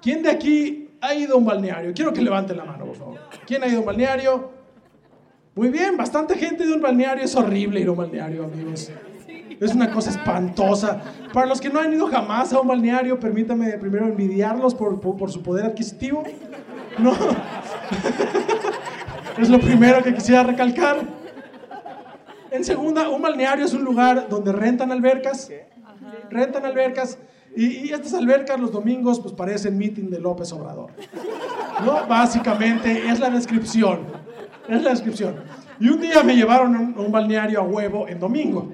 ¿quién 0.01 0.21
de 0.21 0.29
aquí 0.29 0.89
ha 1.01 1.13
ido 1.15 1.35
a 1.35 1.37
un 1.37 1.45
balneario? 1.45 1.93
Quiero 1.93 2.13
que 2.13 2.21
levanten 2.21 2.57
la 2.57 2.65
mano, 2.65 2.85
por 2.85 2.95
favor. 2.95 3.19
¿Quién 3.45 3.63
ha 3.63 3.67
ido 3.67 3.77
a 3.77 3.79
un 3.79 3.85
balneario? 3.85 4.51
Muy 5.55 5.69
bien, 5.69 5.97
bastante 5.97 6.35
gente 6.35 6.65
de 6.65 6.73
un 6.73 6.81
balneario. 6.81 7.23
Es 7.23 7.35
horrible 7.35 7.79
ir 7.79 7.87
a 7.87 7.91
un 7.91 7.97
balneario, 7.97 8.43
amigos. 8.45 8.91
Es 9.59 9.73
una 9.73 9.91
cosa 9.91 10.09
espantosa. 10.09 11.01
Para 11.33 11.47
los 11.47 11.61
que 11.61 11.69
no 11.69 11.79
han 11.79 11.93
ido 11.93 12.07
jamás 12.07 12.53
a 12.53 12.59
un 12.59 12.67
balneario, 12.67 13.19
permítame 13.19 13.71
primero 13.77 14.07
envidiarlos 14.07 14.75
por, 14.75 14.99
por, 14.99 15.31
su 15.31 15.41
poder 15.41 15.65
adquisitivo. 15.65 16.23
No. 16.97 17.13
es 19.37 19.49
lo 19.49 19.59
primero 19.59 20.03
que 20.03 20.13
quisiera 20.13 20.43
recalcar. 20.43 20.97
En 22.51 22.63
segunda, 22.63 23.09
un 23.09 23.21
balneario 23.21 23.65
es 23.65 23.73
un 23.73 23.83
lugar 23.83 24.27
donde 24.29 24.51
rentan 24.51 24.91
albercas. 24.91 25.49
Rentan 26.29 26.65
albercas. 26.65 27.17
Y, 27.55 27.91
estas 27.91 28.13
albercas 28.13 28.59
los 28.59 28.71
domingos 28.71 29.19
pues 29.19 29.33
parecen 29.33 29.77
meeting 29.77 30.09
de 30.09 30.19
López 30.19 30.51
Obrador. 30.53 30.91
¿No? 31.85 32.07
Básicamente 32.07 33.09
es 33.09 33.19
la 33.19 33.29
descripción. 33.29 34.01
Es 34.67 34.83
la 34.83 34.91
descripción. 34.91 35.35
Y 35.79 35.89
un 35.89 35.99
día 35.99 36.23
me 36.23 36.35
llevaron 36.35 36.75
a 36.75 37.01
un 37.01 37.11
balneario 37.11 37.59
a 37.59 37.63
huevo 37.63 38.07
en 38.07 38.19
domingo. 38.19 38.71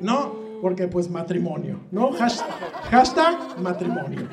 No, 0.00 0.34
porque 0.60 0.88
pues 0.88 1.08
matrimonio, 1.08 1.80
¿no? 1.90 2.10
Hashtag, 2.12 3.60
matrimonio. 3.60 4.28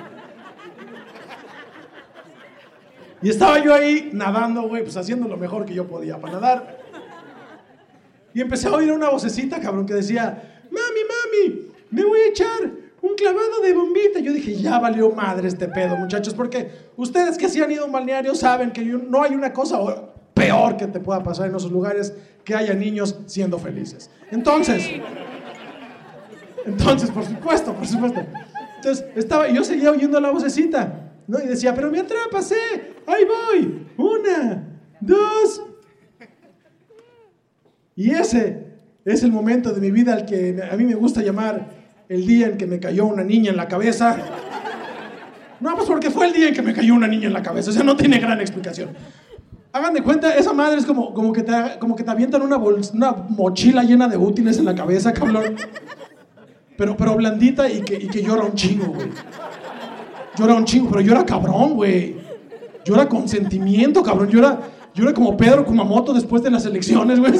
Y 3.22 3.29
estaba 3.29 3.63
yo 3.63 3.74
ahí 3.74 4.10
nadando, 4.13 4.67
güey, 4.67 4.84
pues 4.84 4.98
haciendo 4.98 5.27
lo 5.27 5.38
mejor 5.38 5.65
que 5.65 5.74
yo 5.74 5.88
podía 5.88 6.19
para 6.19 6.34
nadar. 6.34 6.77
Y 8.34 8.41
empecé 8.41 8.67
a 8.67 8.74
oír 8.74 8.91
una 8.91 9.10
vocecita, 9.10 9.60
cabrón, 9.60 9.86
que 9.86 9.93
decía, 9.93 10.62
mami, 10.69 11.00
mami, 11.10 11.72
me 11.89 12.05
voy 12.05 12.19
a 12.19 12.27
echar 12.27 12.72
un 13.01 13.15
clavado 13.15 13.62
de 13.63 13.74
bombita. 13.74 14.19
Yo 14.19 14.34
dije, 14.34 14.55
ya 14.55 14.77
valió 14.77 15.10
madre 15.12 15.48
este 15.48 15.67
pedo, 15.67 15.95
muchachos, 15.95 16.34
porque 16.34 16.69
ustedes 16.98 17.38
que 17.38 17.48
sí 17.50 17.62
han 17.62 17.72
ido 17.72 17.84
a 17.84 17.86
un 17.86 17.93
balneario 17.93 18.36
saben 18.36 18.72
que 18.72 18.84
no 18.84 19.24
hay 19.24 19.34
una 19.34 19.53
cosa 19.53 19.79
peor 20.34 20.75
que 20.75 20.88
te 20.88 21.00
pueda 21.00 21.24
pasar 21.24 21.50
en 21.50 21.55
esos 21.55 21.72
lugares 21.72 22.13
que 22.43 22.53
haya 22.53 22.74
niños 22.74 23.17
siendo 23.25 23.57
felices. 23.57 24.12
Entonces, 24.31 24.88
entonces, 26.65 27.12
por 27.12 27.25
supuesto, 27.25 27.74
por 27.74 27.88
supuesto. 27.88 28.25
Entonces, 28.77 29.05
estaba, 29.15 29.50
yo 29.50 29.63
seguía 29.63 29.91
oyendo 29.91 30.19
la 30.19 30.31
vocecita, 30.31 31.12
¿no? 31.27 31.39
Y 31.39 31.48
decía, 31.48 31.74
pero 31.74 31.91
me 31.91 32.00
atrapas, 32.00 32.51
¿eh? 32.51 32.93
Ahí 33.07 33.24
voy. 33.25 33.88
Una, 33.98 34.63
dos. 35.00 35.63
Y 37.95 38.12
ese 38.12 38.65
es 39.05 39.24
el 39.24 39.31
momento 39.31 39.72
de 39.72 39.79
mi 39.79 39.91
vida 39.91 40.13
al 40.13 40.25
que 40.25 40.62
a 40.69 40.75
mí 40.75 40.84
me 40.84 40.95
gusta 40.95 41.22
llamar 41.22 41.69
el 42.10 42.25
día 42.25 42.48
en 42.48 42.57
que 42.57 42.67
me 42.67 42.79
cayó 42.79 43.05
una 43.05 43.24
niña 43.24 43.51
en 43.51 43.57
la 43.57 43.67
cabeza. 43.67 44.17
No, 45.60 45.75
pues 45.75 45.88
porque 45.88 46.10
fue 46.10 46.27
el 46.27 46.34
día 46.34 46.50
en 46.50 46.53
que 46.53 46.62
me 46.62 46.74
cayó 46.74 46.93
una 46.93 47.07
niña 47.07 47.27
en 47.27 47.34
la 47.34 47.41
cabeza. 47.41 47.69
O 47.69 47.74
sea, 47.74 47.84
no 47.84 47.95
tiene 47.95 48.19
gran 48.19 48.41
explicación. 48.41 48.89
Hagan 49.72 49.93
de 49.93 50.03
cuenta, 50.03 50.36
esa 50.36 50.53
madre 50.53 50.79
es 50.79 50.86
como, 50.86 51.13
como, 51.13 51.34
que, 51.34 51.43
te, 51.43 51.53
como 51.79 51.95
que 51.95 52.03
te 52.03 52.12
avientan 52.12 52.41
una, 52.41 52.57
una 52.57 53.12
mochila 53.29 53.84
llena 53.84 54.07
de 54.07 54.17
útiles 54.17 54.57
en 54.57 54.65
la 54.65 54.75
cabeza, 54.75 55.13
cabrón. 55.13 55.55
Pero, 56.77 56.98
pero 56.98 57.15
blandita 57.15 57.70
y 57.70 57.82
que, 57.82 57.96
y 57.96 58.08
que 58.08 58.22
llora 58.22 58.44
un 58.44 58.53
chingo, 58.53 58.88
güey. 58.88 59.10
Llora 60.38 60.55
un 60.55 60.65
chingo, 60.65 60.89
pero 60.89 61.01
llora 61.01 61.25
cabrón, 61.25 61.75
güey. 61.75 62.17
Llora 62.84 63.08
con 63.08 63.27
sentimiento, 63.27 64.03
cabrón. 64.03 64.29
Llora, 64.29 64.60
llora 64.94 65.13
como 65.13 65.38
Pedro 65.38 65.65
Kumamoto 65.65 66.13
después 66.13 66.44
de 66.44 66.51
las 66.51 66.65
elecciones, 66.65 67.20
güey. 67.20 67.34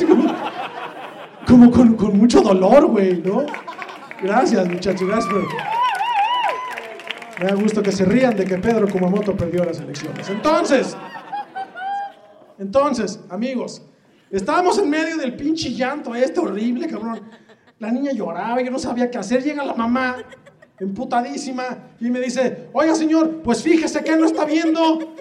Como, 1.48 1.70
con, 1.70 1.96
con, 1.96 2.18
mucho 2.18 2.42
dolor, 2.42 2.88
güey, 2.88 3.22
¿no? 3.22 3.46
Gracias, 4.22 4.68
muchachos, 4.68 5.08
gracias 5.08 5.34
Me 7.39 7.46
da 7.46 7.54
gusto 7.54 7.84
que 7.84 7.92
se 7.92 8.04
rían 8.06 8.36
de 8.36 8.46
que 8.46 8.58
Pedro 8.58 8.88
Kumamoto 8.88 9.36
perdió 9.36 9.63
las 9.63 9.80
elecciones. 9.80 10.27
Entonces, 10.30 10.98
entonces, 12.58 13.20
amigos, 13.30 13.82
estábamos 14.32 14.80
en 14.80 14.89
medio 14.89 15.18
del 15.18 15.36
pinche 15.36 15.72
llanto 15.74 16.15
este 16.15 16.39
horrible, 16.39 16.88
cabrón. 16.88 17.22
La 17.79 17.91
niña 17.91 18.13
lloraba, 18.13 18.62
yo 18.62 18.72
no 18.72 18.79
sabía 18.79 19.12
qué 19.12 19.17
hacer. 19.17 19.44
Llega 19.44 19.63
la 19.63 19.74
mamá, 19.74 20.17
emputadísima, 20.79 21.63
y 22.00 22.10
me 22.10 22.22
dice, 22.22 22.70
oiga 22.72 22.96
señor, 22.96 23.41
pues 23.44 23.62
fíjese 23.62 24.03
que 24.03 24.15
no 24.15 24.25
está 24.25 24.46
viendo. 24.46 25.13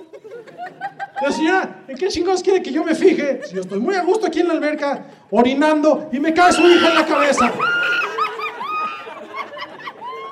La 1.20 1.32
señora, 1.32 1.84
¿en 1.88 1.96
qué 1.96 2.08
chingados 2.08 2.42
quiere 2.42 2.62
que 2.62 2.70
yo 2.70 2.84
me 2.84 2.94
fije? 2.94 3.40
Si 3.44 3.54
yo 3.54 3.62
estoy 3.62 3.80
muy 3.80 3.94
a 3.94 4.02
gusto 4.02 4.26
aquí 4.26 4.40
en 4.40 4.49
la 4.49 4.54
alberca, 4.54 5.06
orinando, 5.30 6.08
y 6.12 6.20
me 6.20 6.32
cae 6.32 6.52
su 6.52 6.62
hija 6.62 6.90
en 6.90 6.94
la 6.94 7.06
cabeza. 7.06 7.52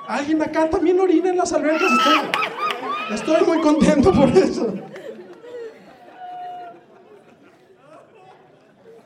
Alguien 0.06 0.42
acá 0.42 0.68
también 0.68 1.00
orina 1.00 1.30
en 1.30 1.36
las 1.38 1.52
albercas. 1.52 1.90
Estoy, 1.90 3.34
estoy 3.34 3.46
muy 3.46 3.60
contento 3.62 4.12
por 4.12 4.28
eso. 4.30 4.74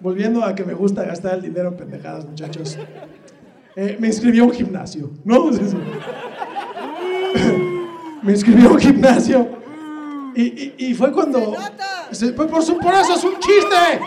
Volviendo 0.07 0.45
a 0.45 0.55
que 0.55 0.63
me 0.63 0.73
gusta 0.73 1.03
gastar 1.03 1.35
el 1.35 1.43
dinero 1.43 1.71
en 1.71 1.77
pendejadas, 1.79 2.25
muchachos. 2.25 2.79
Eh, 3.75 3.97
me 3.99 4.07
inscribió 4.07 4.45
a 4.45 4.47
un 4.47 4.53
gimnasio, 4.53 5.11
¿no? 5.25 5.47
me 8.23 8.33
inscribió 8.33 8.69
a 8.69 8.73
un 8.75 8.79
gimnasio. 8.79 9.49
Y, 10.37 10.75
y, 10.79 10.95
fue 10.95 11.11
cuando. 11.11 11.57
Se, 12.13 12.29
pues 12.35 12.49
por 12.49 12.63
supuesto, 12.63 13.15
es 13.15 13.25
un 13.25 13.37
chiste. 13.41 14.01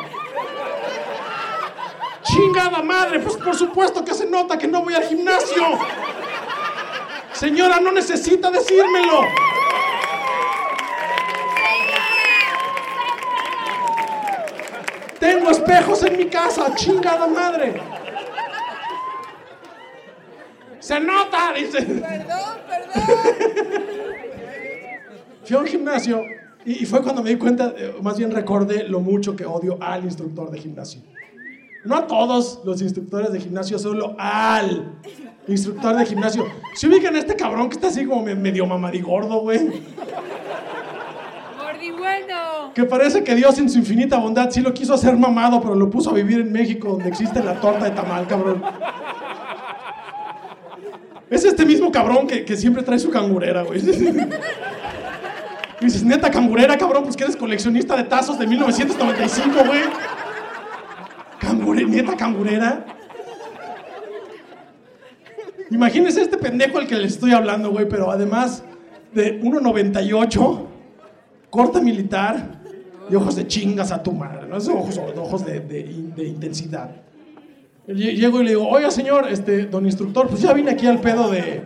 Chingada 2.23 2.81
madre, 2.81 3.19
pues 3.19 3.35
por 3.35 3.57
supuesto 3.57 4.05
que 4.05 4.13
se 4.13 4.25
nota 4.25 4.57
que 4.57 4.69
no 4.69 4.81
voy 4.81 4.93
al 4.93 5.03
gimnasio. 5.03 5.63
Señora, 7.33 7.81
no 7.81 7.91
necesita 7.91 8.49
decírmelo. 8.49 9.23
Tengo 15.19 15.51
espejos 15.51 16.03
en 16.03 16.17
mi 16.17 16.25
casa, 16.25 16.73
chingada 16.75 17.27
madre. 17.27 17.81
Se 20.79 20.99
nota, 20.99 21.53
dice. 21.53 21.81
Perdón, 21.81 22.57
perdón. 22.67 23.03
Fui 25.43 25.55
a 25.55 25.59
un 25.59 25.65
gimnasio 25.65 26.23
y, 26.65 26.85
fue 26.85 27.01
cuando 27.01 27.23
me 27.23 27.31
di 27.31 27.37
cuenta, 27.37 27.73
más 28.01 28.17
bien 28.17 28.31
recordé 28.31 28.87
lo 28.87 28.99
mucho 28.99 29.35
que 29.35 29.45
odio 29.45 29.77
al 29.81 30.03
instructor 30.03 30.51
de 30.51 30.59
gimnasio. 30.59 31.01
No 31.85 31.95
a 31.95 32.07
todos 32.07 32.61
los 32.65 32.81
instructores 32.81 33.31
de 33.31 33.39
gimnasio, 33.39 33.79
solo 33.79 34.15
al 34.19 34.93
instructor 35.47 35.95
de 35.95 36.05
gimnasio. 36.05 36.45
Si 36.75 36.87
ubican 36.87 37.15
a 37.15 37.19
este 37.19 37.35
cabrón 37.35 37.69
que 37.69 37.75
está 37.75 37.87
así 37.87 38.05
como 38.05 38.23
medio 38.23 38.65
mamadigordo, 38.65 39.39
güey. 39.41 39.81
Que 42.73 42.83
parece 42.83 43.23
que 43.23 43.35
Dios 43.35 43.57
en 43.59 43.69
su 43.69 43.79
infinita 43.79 44.17
bondad 44.17 44.49
sí 44.51 44.61
lo 44.61 44.73
quiso 44.73 44.93
hacer 44.93 45.17
mamado, 45.17 45.61
pero 45.61 45.75
lo 45.75 45.89
puso 45.89 46.11
a 46.11 46.13
vivir 46.13 46.39
en 46.39 46.51
México, 46.51 46.89
donde 46.89 47.09
existe 47.09 47.43
la 47.43 47.59
torta 47.59 47.85
de 47.85 47.91
tamal, 47.91 48.27
cabrón. 48.27 48.61
Es 51.29 51.45
este 51.45 51.65
mismo 51.65 51.91
cabrón 51.91 52.27
que, 52.27 52.57
siempre 52.57 52.83
trae 52.83 52.99
su 52.99 53.09
cangurera, 53.09 53.63
güey. 53.63 53.81
Dices, 55.81 56.03
neta, 56.03 56.29
cangurera, 56.29 56.77
cabrón, 56.77 57.03
pues 57.03 57.15
que 57.15 57.23
eres 57.23 57.37
coleccionista 57.37 57.95
de 57.95 58.03
tazos 58.03 58.37
de 58.37 58.47
1995, 58.47 59.63
güey. 59.65 59.81
Neta, 61.87 62.15
cangurera. 62.15 62.85
Imagínense 65.71 66.21
este 66.21 66.37
pendejo 66.37 66.79
al 66.79 66.87
que 66.87 66.95
le 66.95 67.07
estoy 67.07 67.31
hablando, 67.31 67.69
güey, 67.71 67.87
pero 67.87 68.11
además 68.11 68.63
de 69.13 69.41
1.98 69.41 70.68
corte 71.49 71.81
militar 71.81 72.59
y 73.09 73.15
ojos 73.15 73.35
de 73.35 73.47
chingas 73.47 73.91
a 73.91 74.03
tu 74.03 74.11
madre, 74.11 74.47
¿no? 74.47 74.57
Esos 74.57 74.75
ojos, 74.75 74.99
ojos 75.17 75.45
de, 75.45 76.13
intensidad. 76.17 76.91
Llego 77.87 78.41
y 78.41 78.43
le 78.43 78.49
digo, 78.51 78.67
oiga 78.67 78.91
señor, 78.91 79.27
este, 79.29 79.65
don 79.65 79.85
instructor, 79.85 80.27
pues 80.27 80.41
ya 80.41 80.53
vine 80.53 80.71
aquí 80.71 80.85
al 80.85 81.01
pedo 81.01 81.29
de, 81.31 81.63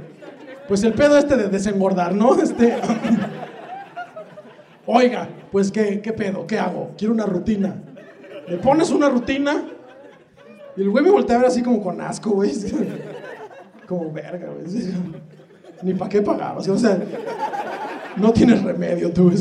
pues 0.69 0.83
el 0.83 0.93
pedo 0.93 1.17
este 1.17 1.35
de 1.35 1.49
desengordar, 1.49 2.15
¿no? 2.15 2.37
Este, 2.41 2.77
oiga, 4.85 5.27
pues 5.51 5.69
¿qué, 5.69 6.01
qué 6.01 6.13
pedo, 6.13 6.47
¿qué 6.47 6.59
hago? 6.59 6.91
Quiero 6.97 7.13
una 7.13 7.25
rutina. 7.25 7.75
¿Me 8.47 8.57
pones 8.57 8.89
una 8.91 9.09
rutina? 9.09 9.65
Y 10.77 10.81
el 10.81 10.89
güey 10.89 11.03
me 11.03 11.11
voltea 11.11 11.35
a 11.35 11.39
ver 11.39 11.47
así 11.47 11.61
como 11.61 11.81
con 11.81 11.99
asco, 12.01 12.31
güey. 12.31 12.51
Como 13.87 14.13
verga, 14.13 14.47
güey. 14.47 14.93
Ni 15.83 15.93
para 15.93 16.09
qué 16.09 16.21
pagabas, 16.21 16.69
o 16.69 16.77
sea 16.77 16.97
no 18.17 18.31
tienes 18.33 18.61
remedio 18.63 19.11
tú. 19.11 19.31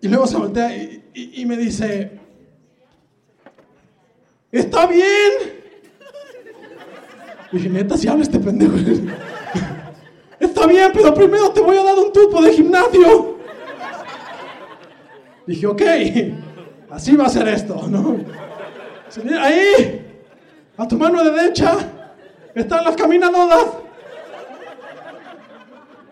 Y 0.00 0.08
luego 0.08 0.26
se 0.26 0.36
voltea 0.36 0.74
y, 1.14 1.46
me 1.46 1.56
dice, 1.56 2.18
está 4.50 4.86
bien. 4.86 5.32
Y 7.52 7.56
dije, 7.56 7.68
neta, 7.68 7.96
si 7.96 8.08
habla 8.08 8.22
este 8.22 8.40
pendejo. 8.40 8.74
Está 10.40 10.66
bien, 10.66 10.90
pero 10.92 11.14
primero 11.14 11.50
te 11.50 11.60
voy 11.60 11.76
a 11.76 11.84
dar 11.84 11.96
un 11.96 12.12
tubo 12.12 12.42
de 12.42 12.52
gimnasio. 12.52 13.38
Dije, 15.46 15.66
ok, 15.66 15.82
así 16.90 17.14
va 17.14 17.26
a 17.26 17.28
ser 17.28 17.46
esto, 17.48 17.86
¿no? 17.88 18.16
Ahí, 19.40 20.04
a 20.76 20.88
tu 20.88 20.98
mano 20.98 21.22
derecha, 21.22 21.76
están 22.54 22.84
las 22.84 22.96
caminadoras. 22.96 23.81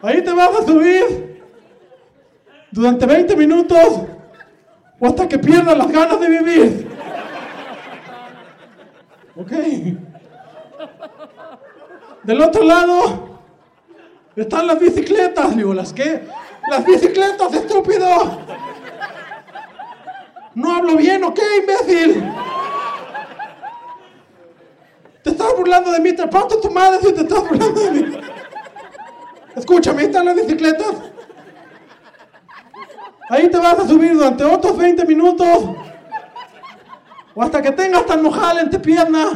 Ahí 0.03 0.23
te 0.23 0.33
vas 0.33 0.51
a 0.51 0.67
subir 0.67 1.43
durante 2.71 3.05
20 3.05 3.37
minutos 3.37 4.01
o 4.99 5.07
hasta 5.07 5.29
que 5.29 5.39
pierdas 5.39 5.77
las 5.77 5.91
ganas 5.91 6.21
de 6.21 6.29
vivir. 6.29 6.91
Ok. 9.37 9.53
Del 12.23 12.41
otro 12.43 12.63
lado 12.65 13.41
están 14.37 14.67
las 14.67 14.79
bicicletas. 14.79 15.57
Digo, 15.57 15.75
¿las 15.75 15.93
qué? 15.93 16.23
Las 16.71 16.85
bicicletas, 16.85 17.53
estúpido. 17.53 18.07
No 20.55 20.75
hablo 20.75 20.97
bien, 20.97 21.25
¿o 21.25 21.33
qué, 21.33 21.43
imbécil? 21.59 22.25
Te 25.23 25.31
estás 25.31 25.57
burlando 25.57 25.93
de 25.93 26.01
mí, 26.01 26.13
te 26.15 26.27
parto 26.27 26.59
tu 26.61 26.71
madre 26.71 26.99
si 27.01 27.13
te 27.13 27.21
estás 27.21 27.49
burlando 27.49 27.81
de 27.81 27.91
mí. 27.91 28.30
Escúchame, 29.61 30.05
están 30.05 30.25
las 30.25 30.37
bicicletas. 30.37 30.95
Ahí 33.29 33.49
te 33.51 33.59
vas 33.59 33.79
a 33.79 33.87
subir 33.87 34.15
durante 34.15 34.43
otros 34.43 34.77
20 34.77 35.05
minutos. 35.05 35.77
O 37.35 37.43
hasta 37.43 37.61
que 37.61 37.71
tengas 37.73 38.07
tan 38.07 38.25
en 38.25 38.71
tu 38.71 38.81
pierna. 38.81 39.27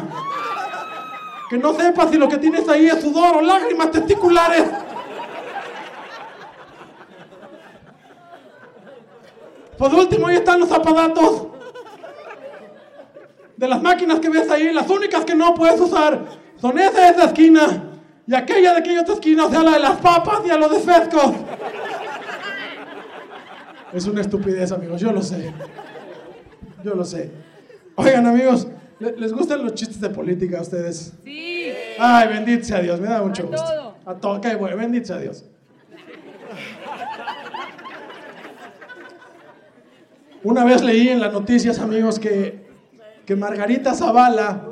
Que 1.50 1.58
no 1.58 1.74
sepas 1.74 2.10
si 2.10 2.16
lo 2.16 2.26
que 2.26 2.38
tienes 2.38 2.66
ahí 2.70 2.86
es 2.86 3.02
sudor 3.02 3.36
o 3.36 3.40
lágrimas 3.42 3.90
testiculares. 3.90 4.64
Por 9.76 9.94
último, 9.94 10.28
ahí 10.28 10.36
están 10.36 10.60
los 10.60 10.70
zapatos. 10.70 11.48
de 13.58 13.68
las 13.68 13.82
máquinas 13.82 14.20
que 14.20 14.30
ves 14.30 14.50
ahí, 14.50 14.72
las 14.72 14.88
únicas 14.88 15.24
que 15.26 15.34
no 15.34 15.54
puedes 15.54 15.78
usar 15.78 16.24
son 16.56 16.78
esa 16.78 17.00
de 17.02 17.08
esa 17.08 17.24
esquina 17.26 17.93
y 18.26 18.34
aquella 18.34 18.72
de 18.72 18.78
aquella 18.78 19.02
otra 19.02 19.14
esquina, 19.14 19.48
sea, 19.50 19.62
la 19.62 19.72
de 19.72 19.80
las 19.80 19.96
papas 19.98 20.40
y 20.46 20.50
a 20.50 20.56
los 20.56 20.70
desfescos. 20.70 21.32
Es 23.92 24.06
una 24.06 24.22
estupidez, 24.22 24.72
amigos, 24.72 25.00
yo 25.00 25.12
lo 25.12 25.22
sé. 25.22 25.52
Yo 26.82 26.94
lo 26.94 27.04
sé. 27.04 27.30
Oigan, 27.96 28.26
amigos, 28.26 28.66
¿les 28.98 29.32
gustan 29.32 29.62
los 29.62 29.74
chistes 29.74 30.00
de 30.00 30.10
política 30.10 30.58
a 30.58 30.62
ustedes? 30.62 31.12
Sí. 31.22 31.72
Ay, 31.98 32.28
bendito 32.28 32.64
sea 32.64 32.80
Dios, 32.80 33.00
me 33.00 33.08
da 33.08 33.22
mucho 33.22 33.42
A 33.44 33.46
gusto. 33.46 33.64
todo. 33.64 33.94
A 34.06 34.14
todo, 34.16 34.40
qué 34.40 34.54
bueno, 34.56 34.76
bendito 34.76 35.06
sea 35.06 35.18
Dios. 35.18 35.44
Una 40.42 40.64
vez 40.64 40.82
leí 40.82 41.08
en 41.08 41.20
las 41.20 41.32
noticias, 41.32 41.78
amigos, 41.78 42.18
que, 42.18 42.66
que 43.24 43.34
Margarita 43.36 43.94
Zavala 43.94 44.66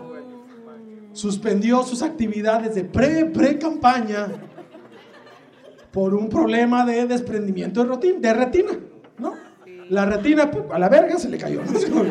suspendió 1.13 1.83
sus 1.83 2.03
actividades 2.03 2.75
de 2.75 2.85
pre, 2.85 3.27
pre-campaña 3.27 4.29
por 5.91 6.15
un 6.15 6.29
problema 6.29 6.85
de 6.87 7.07
desprendimiento 7.07 7.85
de, 7.85 8.13
de 8.15 8.33
retina, 8.33 8.73
¿no? 9.19 9.35
La 9.91 10.07
retina, 10.07 10.51
pues, 10.51 10.65
a 10.73 10.79
la 10.79 10.89
verga 10.89 11.19
se 11.19 11.29
le 11.29 11.37
cayó, 11.37 11.61
¿no? 11.63 12.05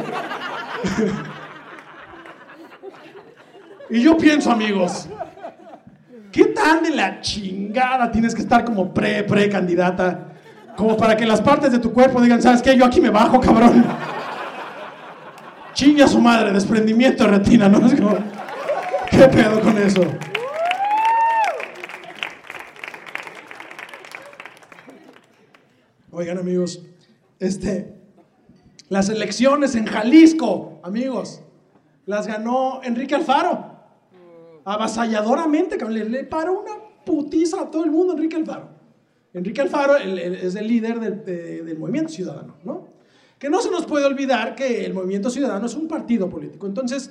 Y 3.90 4.02
yo 4.02 4.16
pienso, 4.18 4.50
amigos, 4.52 5.10
¿qué 6.32 6.46
tan 6.46 6.82
de 6.82 6.92
la 6.92 7.20
chingada 7.20 8.10
tienes 8.10 8.34
que 8.34 8.42
estar 8.42 8.64
como 8.64 8.94
pre, 8.94 9.24
pre 9.24 9.50
candidata? 9.50 10.28
Como 10.78 10.96
para 10.96 11.18
que 11.18 11.26
las 11.26 11.42
partes 11.42 11.74
de 11.74 11.80
tu 11.80 11.92
cuerpo 11.92 12.22
digan, 12.22 12.42
¿sabes 12.42 12.62
qué? 12.62 12.78
Yo 12.78 12.86
aquí 12.86 13.02
me 13.02 13.10
bajo, 13.10 13.40
cabrón. 13.42 13.84
Chinga 15.74 16.08
su 16.08 16.22
madre, 16.22 16.54
desprendimiento 16.54 17.26
de 17.26 17.32
retina, 17.32 17.68
¿no? 17.68 17.86
Es 17.86 18.00
como, 18.00 18.18
¿qué 19.22 19.28
pedo 19.28 19.62
con 19.62 19.78
eso? 19.78 20.02
Oigan, 26.12 26.38
amigos, 26.38 26.82
este, 27.40 27.94
las 28.90 29.10
elecciones 29.10 29.76
en 29.76 29.86
Jalisco, 29.86 30.80
amigos, 30.84 31.42
las 32.06 32.28
ganó 32.28 32.82
Enrique 32.84 33.16
Alfaro. 33.16 33.72
Avasalladoramente, 34.64 35.78
le, 35.90 36.06
le 36.10 36.24
paró 36.26 36.60
una 36.62 36.74
putiza 37.06 37.62
a 37.62 37.72
todo 37.72 37.84
el 37.86 37.92
mundo 37.92 38.14
Enrique 38.14 38.36
Alfaro. 38.36 38.70
Enrique 39.34 39.62
Alfaro 39.62 39.96
es 39.98 40.56
el 40.56 40.68
líder 40.68 41.00
del, 41.00 41.24
de- 41.26 41.64
del 41.64 41.80
movimiento 41.80 42.12
ciudadano, 42.12 42.56
¿no? 42.64 42.90
Que 43.40 43.50
no 43.50 43.60
se 43.62 43.72
nos 43.72 43.86
puede 43.88 44.06
olvidar 44.06 44.54
que 44.54 44.86
el 44.86 44.94
movimiento 44.94 45.30
ciudadano 45.30 45.66
es 45.66 45.74
un 45.74 45.88
partido 45.88 46.30
político. 46.30 46.68
Entonces, 46.68 47.10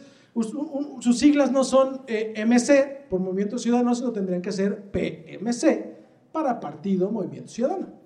sus 1.00 1.18
siglas 1.18 1.50
no 1.50 1.64
son 1.64 2.02
eh, 2.06 2.34
MC 2.46 3.08
por 3.08 3.20
movimiento 3.20 3.58
ciudadano, 3.58 3.94
sino 3.94 4.12
tendrían 4.12 4.42
que 4.42 4.52
ser 4.52 4.90
PMC 4.90 6.30
para 6.32 6.60
Partido 6.60 7.10
Movimiento 7.10 7.50
Ciudadano 7.50 8.00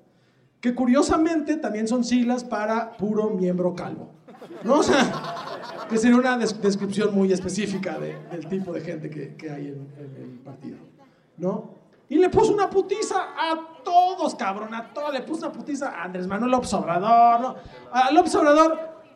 que 0.61 0.75
curiosamente 0.75 1.57
también 1.59 1.87
son 1.87 2.05
siglas 2.05 2.43
para 2.43 2.97
puro 2.97 3.29
miembro 3.29 3.75
calvo. 3.75 4.09
¿No? 4.63 4.77
O 4.79 4.83
sea, 4.83 5.13
que 5.91 5.99
sería 5.99 6.17
una 6.17 6.39
des- 6.39 6.59
descripción 6.63 7.15
muy 7.15 7.31
específica 7.35 7.99
de- 7.99 8.17
del 8.31 8.49
tipo 8.49 8.73
de 8.73 8.81
gente 8.81 9.11
que, 9.11 9.35
que 9.37 9.51
hay 9.51 9.67
en, 9.69 9.87
el 10.17 10.39
partido. 10.43 10.79
¿No? 11.37 11.71
Y 12.09 12.17
le 12.17 12.31
puso 12.31 12.55
una 12.55 12.71
putiza 12.71 13.15
a 13.37 13.83
todos, 13.85 14.35
cabrón, 14.37 14.73
a 14.73 14.91
todos. 14.95 15.13
Le 15.13 15.21
puso 15.21 15.47
una 15.49 15.53
putiza 15.53 15.91
a 15.91 16.05
Andrés 16.05 16.27
Manuel 16.27 16.53
López 16.53 16.73
Obrador, 16.73 17.41
¿no? 17.43 17.55
A 17.93 18.11
López 18.11 18.35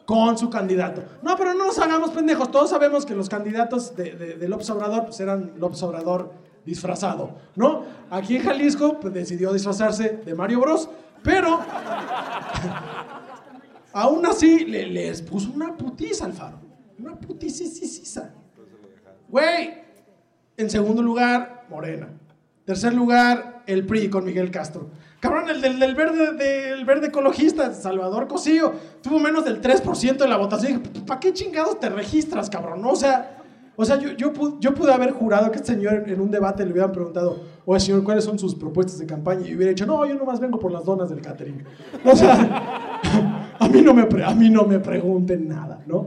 con 0.09 0.39
su 0.39 0.49
candidato. 0.49 1.05
No, 1.23 1.37
pero 1.37 1.53
no 1.53 1.67
nos 1.67 1.79
hagamos 1.79 2.13
pendejos. 2.13 2.51
Todos 2.51 2.71
sabemos 2.71 3.05
que 3.05 3.15
los 3.15 3.29
candidatos 3.29 3.95
de, 3.95 4.13
de, 4.15 4.37
de 4.39 4.49
López 4.49 4.71
Obrador 4.71 5.05
pues 5.05 5.21
eran 5.21 5.53
López 5.59 5.83
Obrador 5.83 6.33
disfrazado, 6.65 7.37
¿no? 7.57 7.83
Aquí 8.09 8.37
en 8.37 8.43
Jalisco 8.43 8.99
pues, 9.01 9.13
decidió 9.13 9.53
disfrazarse 9.53 10.23
de 10.25 10.35
Mario 10.35 10.61
Bros, 10.61 10.89
pero 11.23 11.61
aún 13.93 14.27
así 14.27 14.65
le- 14.65 14.87
les 14.87 15.23
puso 15.23 15.51
una 15.53 15.77
putiza 15.77 16.25
al 16.25 16.33
faro. 16.33 16.59
Una 16.99 17.15
putisisisa. 17.15 18.33
Güey, 19.29 19.83
en 20.57 20.71
segundo 20.71 21.03
lugar, 21.03 21.67
Morena. 21.69 22.09
Tercer 22.65 22.93
lugar, 22.95 23.63
el 23.67 23.87
PRI 23.87 24.11
con 24.11 24.25
Miguel 24.25 24.51
Castro. 24.51 24.89
Cabrón, 25.21 25.49
el 25.51 25.61
del, 25.61 25.81
del 25.81 25.95
verde, 25.97 26.33
del 26.35 26.85
verde 26.85 27.09
ecologista, 27.09 27.73
Salvador 27.75 28.29
Cosío, 28.29 28.73
tuvo 29.03 29.19
menos 29.19 29.45
del 29.45 29.61
3% 29.61 30.17
de 30.17 30.29
la 30.29 30.37
votación. 30.37 30.81
¿Para 31.07 31.19
qué 31.19 31.33
chingados 31.33 31.81
te 31.81 31.89
registras, 31.89 32.49
cabrón? 32.49 32.85
O 32.85 32.95
sea, 32.95 33.43
o 33.75 33.85
sea 33.85 33.99
yo, 33.99 34.11
yo, 34.13 34.33
pu- 34.33 34.59
yo 34.61 34.75
pude 34.75 34.93
haber 34.93 35.11
jurado 35.11 35.51
que 35.51 35.57
este 35.57 35.75
señor 35.75 36.05
en, 36.09 36.21
un 36.21 36.31
debate 36.31 36.65
le 36.65 36.71
hubieran 36.71 36.93
preguntado, 36.93 37.41
oye, 37.65 37.81
señor, 37.81 38.05
¿cuáles 38.05 38.23
son 38.25 38.39
sus 38.39 38.55
propuestas 38.55 38.99
de 39.01 39.07
campaña? 39.07 39.41
Y 39.47 39.57
hubiera 39.57 39.71
dicho, 39.71 39.87
no, 39.87 40.07
yo 40.07 40.15
nomás 40.15 40.39
vengo 40.39 40.59
por 40.59 40.71
las 40.71 40.85
donas 40.85 41.11
del 41.11 41.21
catering. 41.21 41.65
O 42.05 42.15
sea, 42.15 42.93
a 43.59 43.69
mí 43.69 43.83
no 43.83 43.95
me, 43.95 44.07
a 44.25 44.35
mí 44.37 44.51
no 44.51 44.65
me 44.65 44.79
pregunten 44.79 45.49
nada, 45.49 45.81
¿no? 45.87 46.07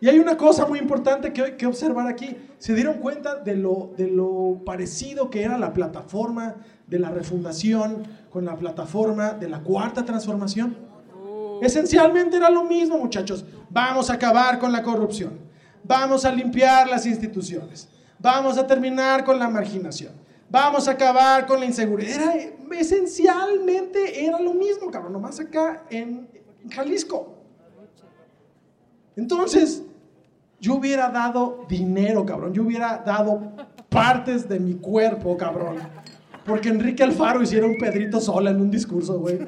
Y 0.00 0.08
hay 0.08 0.18
una 0.18 0.36
cosa 0.36 0.66
muy 0.66 0.80
importante 0.80 1.32
que, 1.32 1.56
que 1.56 1.64
observar 1.66 2.08
aquí. 2.08 2.36
Se 2.58 2.74
dieron 2.74 2.94
cuenta 2.94 3.36
de 3.36 3.54
lo, 3.54 3.92
de 3.96 4.08
lo 4.08 4.60
parecido 4.66 5.30
que 5.30 5.44
era 5.44 5.56
la 5.58 5.72
plataforma 5.72 6.56
de 6.92 6.98
la 6.98 7.08
refundación 7.08 8.06
con 8.30 8.44
la 8.44 8.54
plataforma 8.54 9.32
de 9.32 9.48
la 9.48 9.60
cuarta 9.60 10.04
transformación. 10.04 10.76
Esencialmente 11.62 12.36
era 12.36 12.50
lo 12.50 12.64
mismo, 12.64 12.98
muchachos. 12.98 13.46
Vamos 13.70 14.10
a 14.10 14.14
acabar 14.14 14.58
con 14.58 14.70
la 14.70 14.82
corrupción. 14.82 15.38
Vamos 15.82 16.26
a 16.26 16.32
limpiar 16.32 16.88
las 16.88 17.06
instituciones. 17.06 17.88
Vamos 18.18 18.58
a 18.58 18.66
terminar 18.66 19.24
con 19.24 19.38
la 19.38 19.48
marginación. 19.48 20.12
Vamos 20.50 20.86
a 20.86 20.90
acabar 20.90 21.46
con 21.46 21.60
la 21.60 21.66
inseguridad. 21.66 22.36
Era, 22.36 22.78
esencialmente 22.78 24.26
era 24.26 24.38
lo 24.38 24.52
mismo, 24.52 24.90
cabrón. 24.90 25.14
Nomás 25.14 25.40
acá 25.40 25.84
en 25.88 26.28
Jalisco. 26.70 27.38
Entonces, 29.16 29.82
yo 30.60 30.74
hubiera 30.74 31.08
dado 31.08 31.64
dinero, 31.68 32.26
cabrón. 32.26 32.52
Yo 32.52 32.64
hubiera 32.64 32.98
dado 32.98 33.40
partes 33.88 34.46
de 34.46 34.60
mi 34.60 34.74
cuerpo, 34.74 35.38
cabrón. 35.38 35.78
Porque 36.44 36.68
Enrique 36.68 37.02
Alfaro 37.02 37.42
hiciera 37.42 37.66
un 37.66 37.78
Pedrito 37.78 38.20
Sola 38.20 38.50
en 38.50 38.60
un 38.60 38.70
discurso, 38.70 39.18
güey. 39.18 39.38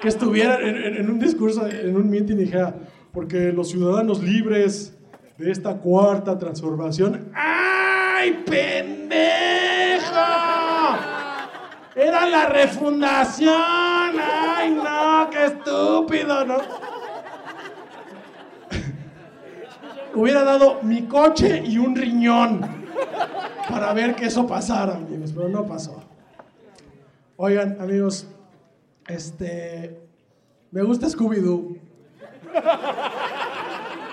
Que 0.00 0.08
estuviera 0.08 0.58
en, 0.60 1.10
un 1.10 1.18
discurso, 1.18 1.66
en 1.66 1.96
un 1.96 2.08
meeting 2.08 2.36
y 2.36 2.44
dijera, 2.44 2.74
porque 3.12 3.52
los 3.52 3.70
ciudadanos 3.70 4.22
libres 4.22 4.96
de 5.38 5.50
esta 5.50 5.76
cuarta 5.78 6.38
transformación. 6.38 7.30
¡Ay, 7.34 8.42
pendejo! 8.46 10.12
Era 11.94 12.26
la 12.26 12.46
refundación. 12.46 13.52
¡Ay, 13.54 14.70
no! 14.70 15.28
¡Qué 15.30 15.44
estúpido, 15.44 16.44
¿no? 16.44 16.56
hubiera 20.14 20.44
dado 20.44 20.80
mi 20.82 21.02
coche 21.02 21.62
y 21.64 21.78
un 21.78 21.96
riñón 21.96 22.81
para 23.68 23.92
ver 23.92 24.14
que 24.14 24.26
eso 24.26 24.46
pasara, 24.46 24.94
amigos, 24.94 25.32
pero 25.34 25.48
no 25.48 25.66
pasó. 25.66 26.02
Oigan, 27.36 27.76
amigos, 27.80 28.26
este, 29.08 30.00
me 30.70 30.82
gusta 30.82 31.08
Scooby-Doo. 31.08 31.76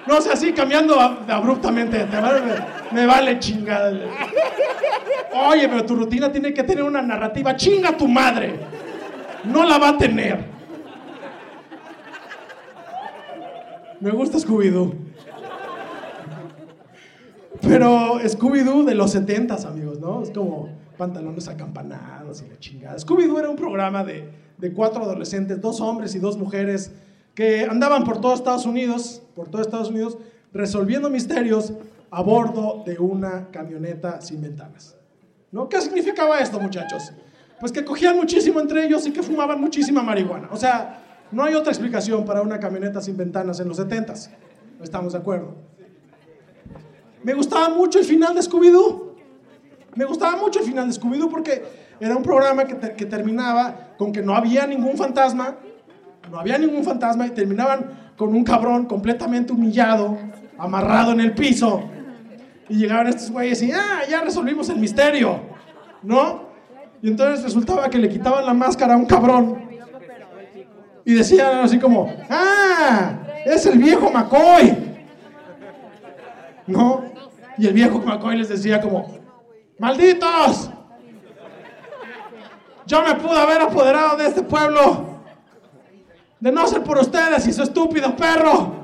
No, 0.07 0.21
sea, 0.21 0.33
así 0.33 0.53
cambiando 0.53 0.99
ab- 0.99 1.29
abruptamente, 1.29 2.05
me, 2.05 3.01
me 3.01 3.05
vale 3.05 3.37
chingada. 3.39 3.91
Oye, 5.49 5.67
pero 5.69 5.85
tu 5.85 5.95
rutina 5.95 6.31
tiene 6.31 6.53
que 6.53 6.63
tener 6.63 6.83
una 6.83 7.01
narrativa. 7.01 7.55
Chinga 7.55 7.95
tu 7.95 8.07
madre. 8.07 8.59
No 9.43 9.63
la 9.63 9.77
va 9.77 9.89
a 9.89 9.97
tener. 9.97 10.43
Me 13.99 14.11
gusta 14.11 14.37
Scooby-Doo. 14.39 14.93
Pero 17.61 18.19
Scooby-Doo 18.19 18.85
de 18.85 18.95
los 18.95 19.11
70 19.11 19.55
amigos, 19.67 19.99
¿no? 19.99 20.21
Es 20.23 20.31
como 20.31 20.69
pantalones 20.97 21.47
acampanados 21.47 22.41
y 22.41 22.49
la 22.49 22.59
chingada. 22.59 22.97
Scooby-Doo 22.97 23.39
era 23.39 23.49
un 23.49 23.55
programa 23.55 24.03
de, 24.03 24.29
de 24.57 24.73
cuatro 24.73 25.03
adolescentes, 25.03 25.59
dos 25.59 25.81
hombres 25.81 26.13
y 26.15 26.19
dos 26.19 26.37
mujeres, 26.37 26.91
que 27.33 27.65
andaban 27.65 28.03
por 28.03 28.19
todo 28.21 28.33
Estados 28.33 28.65
Unidos, 28.65 29.21
por 29.35 29.49
todo 29.49 29.61
Estados 29.61 29.89
Unidos, 29.89 30.17
resolviendo 30.53 31.09
misterios 31.09 31.73
a 32.11 32.21
bordo 32.21 32.83
de 32.85 32.97
una 32.99 33.49
camioneta 33.51 34.21
sin 34.21 34.41
ventanas. 34.41 34.95
¿No? 35.51 35.67
¿Qué 35.69 35.81
significaba 35.81 36.39
esto, 36.39 36.59
muchachos? 36.59 37.11
Pues 37.59 37.71
que 37.71 37.83
cogían 37.83 38.15
muchísimo 38.15 38.59
entre 38.59 38.85
ellos 38.85 39.05
y 39.07 39.11
que 39.11 39.23
fumaban 39.23 39.59
muchísima 39.59 40.03
marihuana. 40.03 40.49
O 40.51 40.57
sea, 40.57 41.03
no 41.31 41.43
hay 41.43 41.53
otra 41.55 41.71
explicación 41.71 42.25
para 42.25 42.41
una 42.41 42.59
camioneta 42.59 43.01
sin 43.01 43.17
ventanas 43.17 43.59
en 43.59 43.67
los 43.67 43.79
70s. 43.79 44.29
¿Estamos 44.81 45.13
de 45.13 45.19
acuerdo? 45.19 45.55
Me 47.23 47.33
gustaba 47.33 47.69
mucho 47.69 47.99
el 47.99 48.05
final 48.05 48.33
de 48.35 48.41
Scooby-Doo. 48.41 49.15
Me 49.95 50.05
gustaba 50.05 50.37
mucho 50.37 50.59
el 50.59 50.65
final 50.65 50.87
de 50.87 50.93
Scooby-Doo 50.93 51.29
porque 51.29 51.63
era 51.99 52.15
un 52.15 52.23
programa 52.23 52.65
que, 52.65 52.95
que 52.95 53.05
terminaba 53.05 53.93
con 53.97 54.11
que 54.11 54.21
no 54.21 54.35
había 54.35 54.65
ningún 54.65 54.97
fantasma. 54.97 55.57
No 56.31 56.39
había 56.39 56.57
ningún 56.57 56.83
fantasma 56.83 57.25
y 57.25 57.31
terminaban 57.31 58.11
con 58.15 58.35
un 58.35 58.43
cabrón 58.43 58.85
completamente 58.85 59.53
humillado, 59.53 60.17
amarrado 60.57 61.11
en 61.13 61.21
el 61.21 61.33
piso. 61.33 61.83
Y 62.67 62.75
llegaban 62.75 63.07
estos 63.07 63.31
güeyes 63.31 63.61
y, 63.63 63.71
ah, 63.71 64.01
ya 64.07 64.21
resolvimos 64.21 64.69
el 64.69 64.77
misterio, 64.77 65.39
¿no? 66.03 66.49
Y 67.01 67.07
entonces 67.07 67.43
resultaba 67.43 67.89
que 67.89 67.97
le 67.97 68.09
quitaban 68.09 68.45
la 68.45 68.53
máscara 68.53 68.93
a 68.93 68.97
un 68.97 69.05
cabrón. 69.05 69.69
Y 71.05 71.13
decían 71.15 71.59
así 71.59 71.79
como, 71.79 72.13
ah, 72.29 73.19
es 73.45 73.65
el 73.65 73.79
viejo 73.79 74.11
McCoy. 74.11 74.77
¿No? 76.67 77.08
Y 77.59 77.67
el 77.67 77.73
viejo 77.73 77.99
McCoy 77.99 78.37
les 78.37 78.47
decía 78.47 78.79
como, 78.79 79.19
malditos, 79.77 80.69
yo 82.87 83.03
me 83.03 83.15
pude 83.15 83.37
haber 83.37 83.61
apoderado 83.61 84.15
de 84.15 84.27
este 84.27 84.43
pueblo 84.43 85.19
de 86.39 86.51
no 86.53 86.65
ser 86.67 86.83
por 86.83 86.97
ustedes 86.97 87.45
y 87.47 87.51
su 87.51 87.61
estúpido 87.63 88.15
perro. 88.15 88.79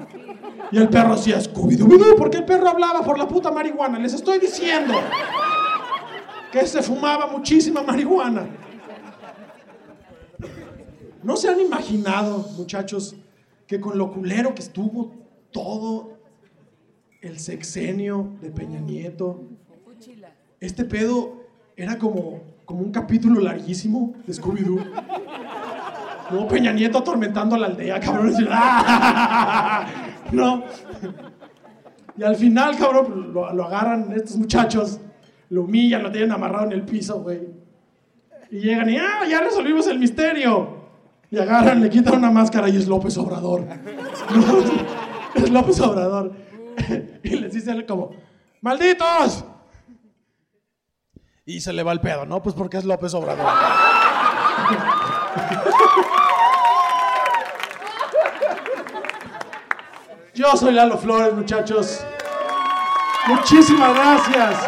Y 0.72 0.78
el 0.78 0.90
perro 0.90 1.14
hacía 1.14 1.40
Scooby-Doo, 1.40 2.18
porque 2.18 2.38
el 2.38 2.44
perro 2.44 2.68
hablaba 2.68 3.02
por 3.02 3.18
la 3.18 3.30
puta 3.30 3.50
marihuana. 3.50 3.98
Les 3.98 4.14
estoy 4.14 4.40
diciendo 4.40 4.94
que 6.52 6.68
se 6.68 6.82
fumaba 6.82 7.28
muchísima 7.28 7.82
marihuana. 7.82 8.46
¿No 11.24 11.38
se 11.38 11.48
han 11.48 11.62
imaginado, 11.62 12.46
muchachos, 12.58 13.16
que 13.68 13.80
con 13.80 13.98
lo 13.98 14.12
culero 14.12 14.54
que 14.54 14.62
estuvo 14.62 15.14
todo 15.52 16.15
el 17.26 17.40
sexenio 17.40 18.34
de 18.40 18.52
Peña 18.52 18.80
Nieto, 18.80 19.42
este 20.60 20.86
pedo 20.86 21.44
era 21.76 21.98
como, 21.98 22.42
como 22.66 22.82
un 22.82 22.92
capítulo 22.92 23.42
larguísimo 23.42 24.14
de 24.28 24.34
Scooby-Doo? 24.34 24.80
No, 26.32 26.48
Peña 26.48 26.72
Nieto 26.72 27.00
atormentando 27.00 27.56
a 27.56 27.60
la 27.60 27.68
aldea, 27.68 28.00
cabrón. 28.00 28.34
No. 30.32 30.64
Y 32.18 32.24
al 32.24 32.36
final, 32.36 32.76
cabrón, 32.78 33.32
lo, 33.32 33.46
agarran 33.46 34.12
estos 34.16 34.38
muchachos, 34.38 35.00
lo 35.50 35.64
humillan, 35.64 36.02
lo 36.02 36.12
tienen 36.12 36.32
amarrado 36.32 36.66
en 36.66 36.72
el 36.72 36.82
piso, 36.82 37.22
güey. 37.22 37.42
Y 38.50 38.60
llegan 38.60 38.90
y, 38.90 38.98
ah, 38.98 39.22
ya 39.30 39.42
resolvimos 39.42 39.86
el 39.88 40.00
misterio. 40.00 40.78
Y 41.30 41.38
agarran, 41.38 41.82
le 41.82 41.90
quitan 41.90 42.18
una 42.18 42.32
máscara 42.32 42.70
y 42.70 42.78
es 42.78 42.88
López 42.88 43.18
Obrador. 43.18 43.66
es 45.36 45.50
López 45.52 45.80
Obrador. 45.82 46.45
y 47.24 47.30
les 47.38 47.54
dicen 47.54 47.86
como, 47.86 48.12
¡malditos! 48.62 49.46
Y 51.46 51.62
se 51.62 51.74
le 51.74 51.84
va 51.84 51.92
el 51.92 52.02
pedo, 52.02 52.26
¿no? 52.26 52.42
Pues 52.42 52.56
porque 52.56 52.78
es 52.78 52.86
López 52.86 53.14
Obrador. 53.14 53.46
Yo 60.34 60.58
soy 60.58 60.74
Lalo 60.74 60.98
Flores, 60.98 61.34
muchachos. 61.34 62.06
Muchísimas 63.28 63.96
gracias. 63.96 64.68